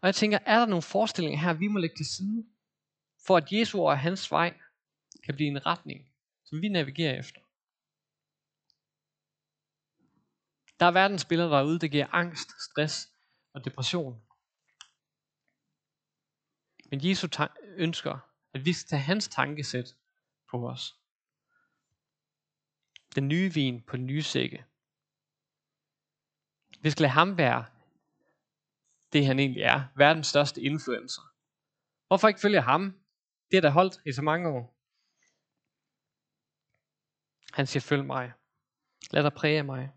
Og 0.00 0.06
jeg 0.06 0.14
tænker, 0.14 0.38
er 0.46 0.58
der 0.58 0.66
nogle 0.66 0.82
forestillinger 0.82 1.40
her, 1.40 1.52
vi 1.52 1.68
må 1.68 1.78
lægge 1.78 1.96
til 1.96 2.06
side, 2.06 2.46
for 3.26 3.36
at 3.36 3.52
Jesu 3.52 3.80
og 3.80 3.98
hans 3.98 4.30
vej 4.30 4.60
kan 5.24 5.34
blive 5.34 5.48
en 5.48 5.66
retning, 5.66 6.08
som 6.44 6.62
vi 6.62 6.68
navigerer 6.68 7.18
efter? 7.18 7.40
Der 10.80 10.86
er 10.86 10.90
verdensbilleder 10.90 11.50
derude, 11.50 11.78
der 11.78 11.88
giver 11.88 12.06
angst, 12.12 12.48
stress 12.62 13.08
og 13.52 13.64
depression. 13.64 14.23
Men 16.90 17.00
Jesu 17.02 17.28
ønsker, 17.76 18.18
at 18.54 18.64
vi 18.64 18.72
skal 18.72 18.88
tage 18.88 19.02
hans 19.02 19.28
tankesæt 19.28 19.96
på 20.50 20.68
os. 20.68 20.98
Den 23.14 23.28
nye 23.28 23.54
vin 23.54 23.82
på 23.82 23.96
den 23.96 24.06
nye 24.06 24.22
sække. 24.22 24.64
Vi 26.80 26.90
skal 26.90 27.02
lade 27.02 27.12
ham 27.12 27.38
være 27.38 27.66
det, 29.12 29.26
han 29.26 29.38
egentlig 29.38 29.62
er. 29.62 29.88
Verdens 29.96 30.26
største 30.26 30.62
influencer. 30.62 31.22
Hvorfor 32.06 32.28
ikke 32.28 32.40
følge 32.40 32.60
ham? 32.60 33.00
Det 33.50 33.56
er 33.56 33.60
da 33.60 33.68
holdt 33.68 34.00
i 34.06 34.12
så 34.12 34.22
mange 34.22 34.48
år. 34.48 34.76
Han 37.52 37.66
siger, 37.66 37.80
følg 37.80 38.04
mig. 38.04 38.32
Lad 39.10 39.22
dig 39.22 39.32
præge 39.32 39.62
mig. 39.62 39.92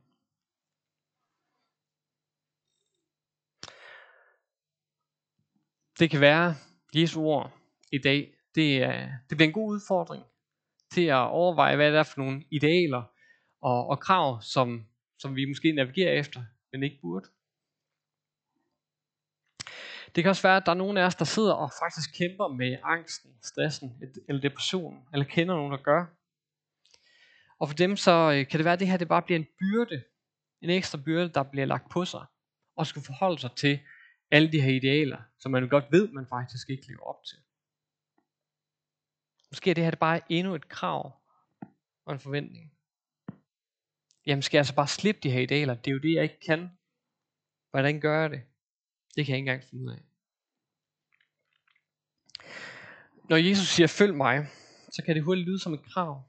Det 6.00 6.10
kan 6.10 6.21
være, 6.21 6.56
Jesu 7.01 7.21
ord 7.21 7.51
i 7.91 7.97
dag, 7.97 8.33
det, 8.55 8.83
er, 8.83 9.10
det 9.29 9.38
bliver 9.38 9.47
en 9.47 9.53
god 9.53 9.69
udfordring 9.69 10.23
til 10.91 11.05
at 11.05 11.27
overveje, 11.27 11.75
hvad 11.75 11.91
det 11.91 11.99
er 11.99 12.03
for 12.03 12.21
nogle 12.21 12.43
idealer 12.51 13.03
og, 13.62 13.88
og 13.88 13.99
krav, 13.99 14.41
som, 14.41 14.86
som 15.19 15.36
vi 15.36 15.45
måske 15.45 15.71
navigerer 15.71 16.12
efter, 16.12 16.43
men 16.71 16.83
ikke 16.83 16.99
burde. 17.01 17.29
Det 20.15 20.23
kan 20.23 20.29
også 20.29 20.43
være, 20.43 20.57
at 20.57 20.65
der 20.65 20.71
er 20.71 20.75
nogen 20.75 20.97
af 20.97 21.05
os, 21.05 21.15
der 21.15 21.25
sidder 21.25 21.53
og 21.53 21.71
faktisk 21.83 22.17
kæmper 22.17 22.47
med 22.47 22.77
angsten, 22.83 23.31
stressen 23.43 24.03
eller 24.27 24.41
depressionen, 24.41 24.99
eller 25.13 25.25
kender 25.25 25.55
nogen, 25.55 25.71
der 25.71 25.77
gør. 25.77 26.05
Og 27.60 27.67
for 27.67 27.75
dem 27.75 27.95
så 27.95 28.31
øh, 28.31 28.47
kan 28.47 28.57
det 28.57 28.65
være, 28.65 28.73
at 28.73 28.79
det 28.79 28.88
her 28.88 28.97
det 28.97 29.07
bare 29.07 29.21
bliver 29.21 29.39
en 29.39 29.47
byrde, 29.60 30.03
en 30.62 30.69
ekstra 30.69 30.97
byrde, 31.05 31.29
der 31.29 31.43
bliver 31.43 31.65
lagt 31.65 31.89
på 31.89 32.05
sig, 32.05 32.25
og 32.75 32.88
skal 32.88 33.01
forholde 33.01 33.39
sig 33.39 33.51
til, 33.51 33.79
alle 34.31 34.51
de 34.51 34.61
her 34.61 34.71
idealer, 34.71 35.21
som 35.39 35.51
man 35.51 35.69
godt 35.69 35.85
ved, 35.91 36.07
man 36.11 36.27
faktisk 36.27 36.69
ikke 36.69 36.87
lever 36.87 37.03
op 37.03 37.23
til. 37.23 37.37
Måske 39.51 39.69
er 39.69 39.73
det 39.73 39.83
her 39.83 39.91
det 39.91 39.99
bare 39.99 40.21
endnu 40.29 40.55
et 40.55 40.69
krav 40.69 41.21
og 42.05 42.13
en 42.13 42.19
forventning. 42.19 42.73
Jamen 44.25 44.41
skal 44.41 44.57
jeg 44.57 44.65
så 44.65 44.75
bare 44.75 44.87
slippe 44.87 45.21
de 45.23 45.31
her 45.31 45.39
idealer? 45.39 45.73
Det 45.73 45.87
er 45.87 45.93
jo 45.93 45.99
det, 45.99 46.13
jeg 46.13 46.23
ikke 46.23 46.39
kan. 46.45 46.69
Hvordan 47.71 48.01
gør 48.01 48.21
jeg 48.21 48.29
det? 48.29 48.41
Det 49.15 49.25
kan 49.25 49.33
jeg 49.33 49.37
ikke 49.37 49.51
engang 49.51 49.63
finde 49.63 49.83
ud 49.83 49.91
af. 49.91 50.03
Når 53.29 53.35
Jesus 53.37 53.67
siger, 53.67 53.87
følg 53.87 54.15
mig, 54.15 54.47
så 54.91 55.03
kan 55.05 55.15
det 55.15 55.23
hurtigt 55.23 55.47
lyde 55.47 55.59
som 55.59 55.73
et 55.73 55.83
krav. 55.83 56.23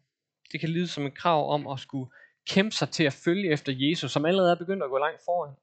Det 0.53 0.61
kan 0.61 0.69
lyde 0.69 0.89
som 0.89 1.07
et 1.07 1.15
krav 1.15 1.51
om 1.51 1.67
at 1.67 1.81
skulle 1.81 2.11
kæmpe 2.49 2.71
sig 2.71 2.91
til 2.91 3.05
at 3.05 3.13
følge 3.13 3.53
efter 3.53 3.73
Jesus, 3.77 4.13
som 4.13 4.25
allerede 4.25 4.51
er 4.51 4.59
begyndt 4.59 4.83
at 4.83 4.91
gå 4.91 4.99
langt 4.99 5.21
foran. 5.25 5.55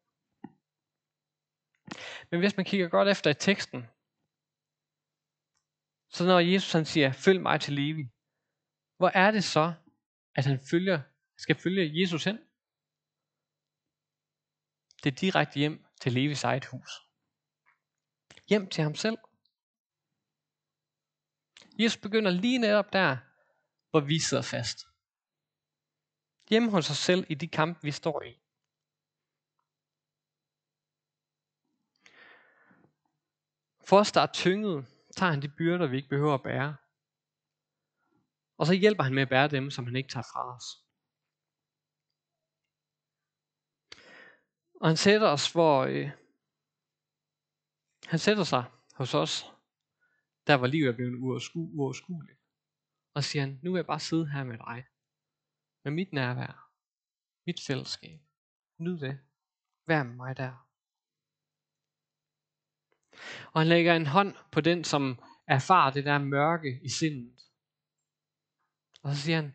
Men 2.31 2.39
hvis 2.39 2.57
man 2.57 2.65
kigger 2.65 2.89
godt 2.89 3.07
efter 3.07 3.29
i 3.29 3.33
teksten, 3.33 3.81
så 6.09 6.25
når 6.25 6.39
Jesus 6.39 6.71
han 6.71 6.85
siger, 6.85 7.11
følg 7.11 7.41
mig 7.41 7.61
til 7.61 7.73
Levi, 7.73 8.05
hvor 8.97 9.09
er 9.09 9.31
det 9.31 9.43
så, 9.43 9.73
at 10.35 10.45
han 10.45 10.59
følger, 10.71 11.01
skal 11.37 11.55
følge 11.55 12.01
Jesus 12.01 12.23
hen? 12.23 12.37
Det 15.03 15.11
er 15.11 15.15
direkte 15.15 15.59
hjem 15.59 15.85
til 16.01 16.11
Levis 16.13 16.43
eget 16.43 16.65
hus. 16.65 16.89
Hjem 18.49 18.69
til 18.69 18.83
ham 18.83 18.95
selv. 18.95 19.17
Jesus 21.79 21.97
begynder 21.97 22.31
lige 22.31 22.57
netop 22.57 22.93
der, 22.93 23.17
hvor 23.89 23.99
vi 23.99 24.19
sidder 24.19 24.43
fast. 24.43 24.79
Hjemme 26.49 26.71
hos 26.71 26.89
os 26.89 26.97
selv 26.97 27.25
i 27.29 27.35
de 27.35 27.47
kampe, 27.47 27.79
vi 27.81 27.91
står 27.91 28.21
i. 28.21 28.44
For 33.87 33.99
os, 33.99 34.11
der 34.11 34.21
er 34.21 34.31
tynget, 34.33 34.87
tager 35.15 35.31
han 35.31 35.41
de 35.41 35.53
byrder, 35.57 35.87
vi 35.87 35.95
ikke 35.97 36.09
behøver 36.09 36.33
at 36.33 36.43
bære. 36.43 36.75
Og 38.57 38.65
så 38.65 38.73
hjælper 38.73 39.03
han 39.03 39.13
med 39.13 39.21
at 39.21 39.29
bære 39.29 39.47
dem, 39.47 39.69
som 39.69 39.85
han 39.85 39.95
ikke 39.95 40.09
tager 40.09 40.23
fra 40.33 40.55
os. 40.55 40.65
Og 44.81 44.87
han 44.87 44.97
sætter 44.97 45.27
os, 45.27 45.51
hvor 45.51 45.83
øh, 45.83 46.11
han 48.05 48.19
sætter 48.19 48.43
sig 48.43 48.63
hos 48.93 49.13
os, 49.13 49.45
der 50.47 50.53
var 50.53 50.67
livet 50.67 50.89
er 50.89 50.95
blevet 50.95 51.15
uoverskueligt. 51.55 52.39
Og 53.13 53.23
siger 53.23 53.41
han, 53.41 53.59
nu 53.63 53.71
vil 53.71 53.79
jeg 53.79 53.85
bare 53.85 53.99
sidde 53.99 54.31
her 54.31 54.43
med 54.43 54.57
dig. 54.57 54.85
Med 55.83 55.91
mit 55.91 56.13
nærvær. 56.13 56.71
Mit 57.45 57.59
fællesskab. 57.67 58.19
Nyd 58.77 58.99
det. 58.99 59.19
Vær 59.87 60.03
med 60.03 60.15
mig 60.15 60.37
der. 60.37 60.64
Og 63.51 63.61
han 63.61 63.67
lægger 63.67 63.95
en 63.95 64.05
hånd 64.05 64.35
på 64.51 64.61
den, 64.61 64.83
som 64.83 65.21
erfarer 65.47 65.91
det 65.91 66.05
der 66.05 66.17
mørke 66.17 66.79
i 66.83 66.89
sindet. 66.89 67.35
Og 69.03 69.15
så 69.15 69.21
siger 69.21 69.35
han, 69.35 69.53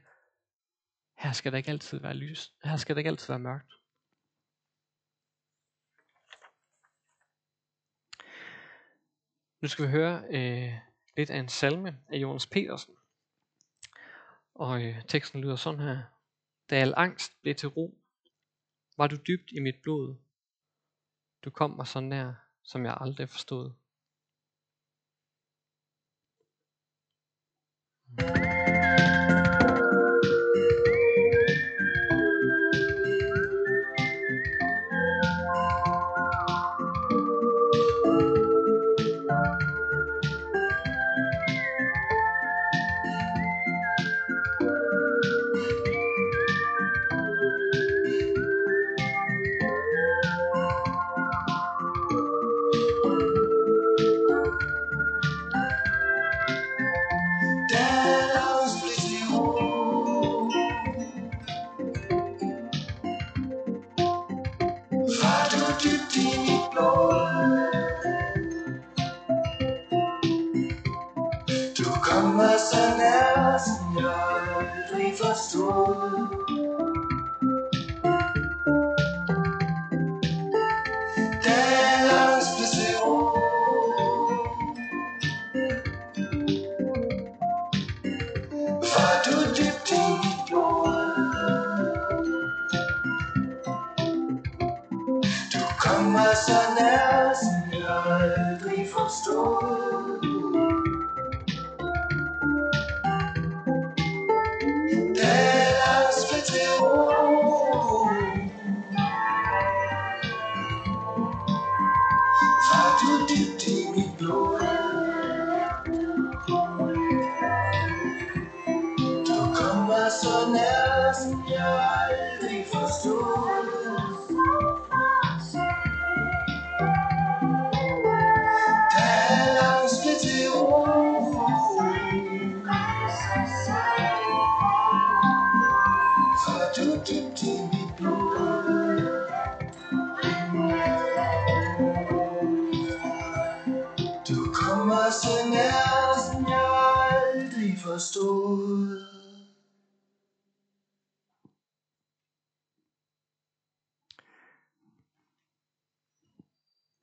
her 1.18 1.32
skal 1.32 1.52
der 1.52 1.58
ikke 1.58 1.70
altid 1.70 1.98
være 1.98 2.14
lys. 2.14 2.52
Her 2.64 2.76
skal 2.76 2.94
der 2.94 2.98
ikke 2.98 3.10
altid 3.10 3.26
være 3.26 3.38
mørkt. 3.38 3.72
Nu 9.60 9.68
skal 9.68 9.84
vi 9.84 9.90
høre 9.90 10.24
øh, 10.30 10.74
lidt 11.16 11.30
af 11.30 11.38
en 11.38 11.48
salme 11.48 11.98
af 12.08 12.16
Jonas 12.16 12.46
Petersen. 12.46 12.94
Og 14.54 14.82
øh, 14.84 15.04
teksten 15.08 15.40
lyder 15.40 15.56
sådan 15.56 15.80
her. 15.80 16.02
Da 16.70 16.76
al 16.76 16.94
angst 16.96 17.42
blev 17.42 17.54
til 17.54 17.68
ro, 17.68 17.98
var 18.96 19.06
du 19.06 19.16
dybt 19.16 19.50
i 19.52 19.60
mit 19.60 19.82
blod. 19.82 20.16
Du 21.44 21.50
kom 21.50 21.70
mig 21.70 21.86
så 21.86 22.00
nær, 22.00 22.34
som 22.70 22.84
jeg 22.86 22.96
aldrig 23.00 23.28
forstod. 23.28 23.72
Mm. 28.18 28.49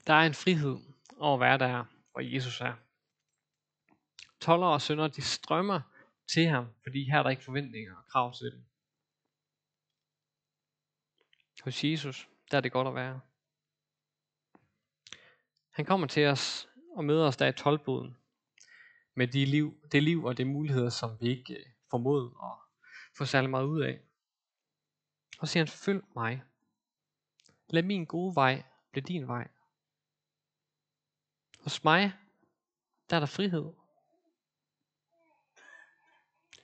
Der 0.07 0.13
er 0.13 0.25
en 0.25 0.33
frihed 0.33 0.77
over 1.17 1.33
at 1.33 1.39
være 1.39 1.57
der, 1.57 1.85
hvor 2.11 2.21
Jesus 2.21 2.61
er. 2.61 2.73
Toller 4.41 4.67
og 4.67 4.81
sønder, 4.81 5.07
de 5.07 5.21
strømmer 5.21 5.81
til 6.27 6.47
ham, 6.47 6.67
fordi 6.83 7.03
her 7.03 7.19
er 7.19 7.23
der 7.23 7.29
ikke 7.29 7.43
forventninger 7.43 7.95
og 7.95 8.07
krav 8.07 8.33
til 8.33 8.51
dem. 8.51 8.65
Hos 11.63 11.83
Jesus, 11.83 12.29
der 12.51 12.57
er 12.57 12.61
det 12.61 12.71
godt 12.71 12.87
at 12.87 12.95
være. 12.95 13.21
Han 15.69 15.85
kommer 15.85 16.07
til 16.07 16.25
os 16.25 16.69
og 16.95 17.05
møder 17.05 17.27
os 17.27 17.37
der 17.37 17.47
i 17.47 17.53
tolvboden 17.53 18.17
med 19.15 19.27
de 19.27 19.45
liv, 19.45 19.89
det 19.91 20.03
liv 20.03 20.23
og 20.23 20.37
de 20.37 20.45
muligheder, 20.45 20.89
som 20.89 21.17
vi 21.21 21.27
ikke 21.27 21.53
øh, 21.53 21.65
formod 21.89 22.31
at 22.43 22.83
få 23.17 23.25
særlig 23.25 23.49
meget 23.49 23.65
ud 23.65 23.81
af. 23.81 23.99
Og 25.39 25.47
siger 25.47 25.63
han, 25.63 25.67
følg 25.67 26.03
mig. 26.15 26.43
Lad 27.69 27.83
min 27.83 28.05
gode 28.05 28.35
vej 28.35 28.63
blive 28.91 29.03
din 29.03 29.27
vej. 29.27 29.47
Hos 31.67 31.84
mig, 31.84 32.13
der 33.10 33.15
er 33.15 33.19
der 33.19 33.27
frihed. 33.27 33.73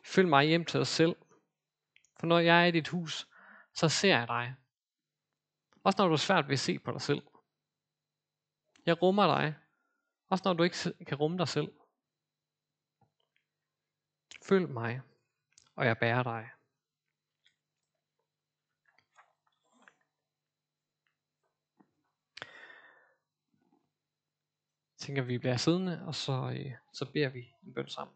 Følg 0.06 0.28
mig 0.28 0.46
hjem 0.46 0.66
til 0.66 0.78
dig 0.78 0.88
selv. 0.88 1.16
For 2.20 2.28
når 2.28 2.40
jeg 2.40 2.62
er 2.62 2.66
i 2.66 2.72
dit 2.72 2.88
hus, 2.88 3.28
så 3.74 3.90
ser 3.90 4.18
jeg 4.18 4.28
dig. 4.28 4.56
Også 5.84 6.02
når 6.02 6.08
du 6.08 6.14
er 6.14 6.18
svært 6.18 6.48
ved 6.48 6.54
at 6.54 6.60
se 6.60 6.80
på 6.80 6.92
dig 6.92 7.02
selv. 7.02 7.22
Jeg 8.86 9.02
rummer 9.02 9.28
dig. 9.28 9.56
Også 10.30 10.42
når 10.46 10.54
du 10.54 10.64
ikke 10.64 10.94
kan 11.08 11.18
rumme 11.18 11.38
dig 11.38 11.48
selv. 11.48 11.72
Følg 14.44 14.70
mig, 14.70 15.02
og 15.76 15.86
jeg 15.86 15.98
bærer 15.98 16.24
dig. 16.24 16.50
Tænker, 25.04 25.22
vi 25.22 25.38
bliver 25.38 25.58
siddende, 25.58 26.02
og 26.08 26.16
så, 26.16 26.52
øh, 26.56 26.72
så 26.94 27.06
beder 27.14 27.30
vi 27.30 27.40
en 27.66 27.74
bøn 27.74 27.88
sammen. 27.88 28.16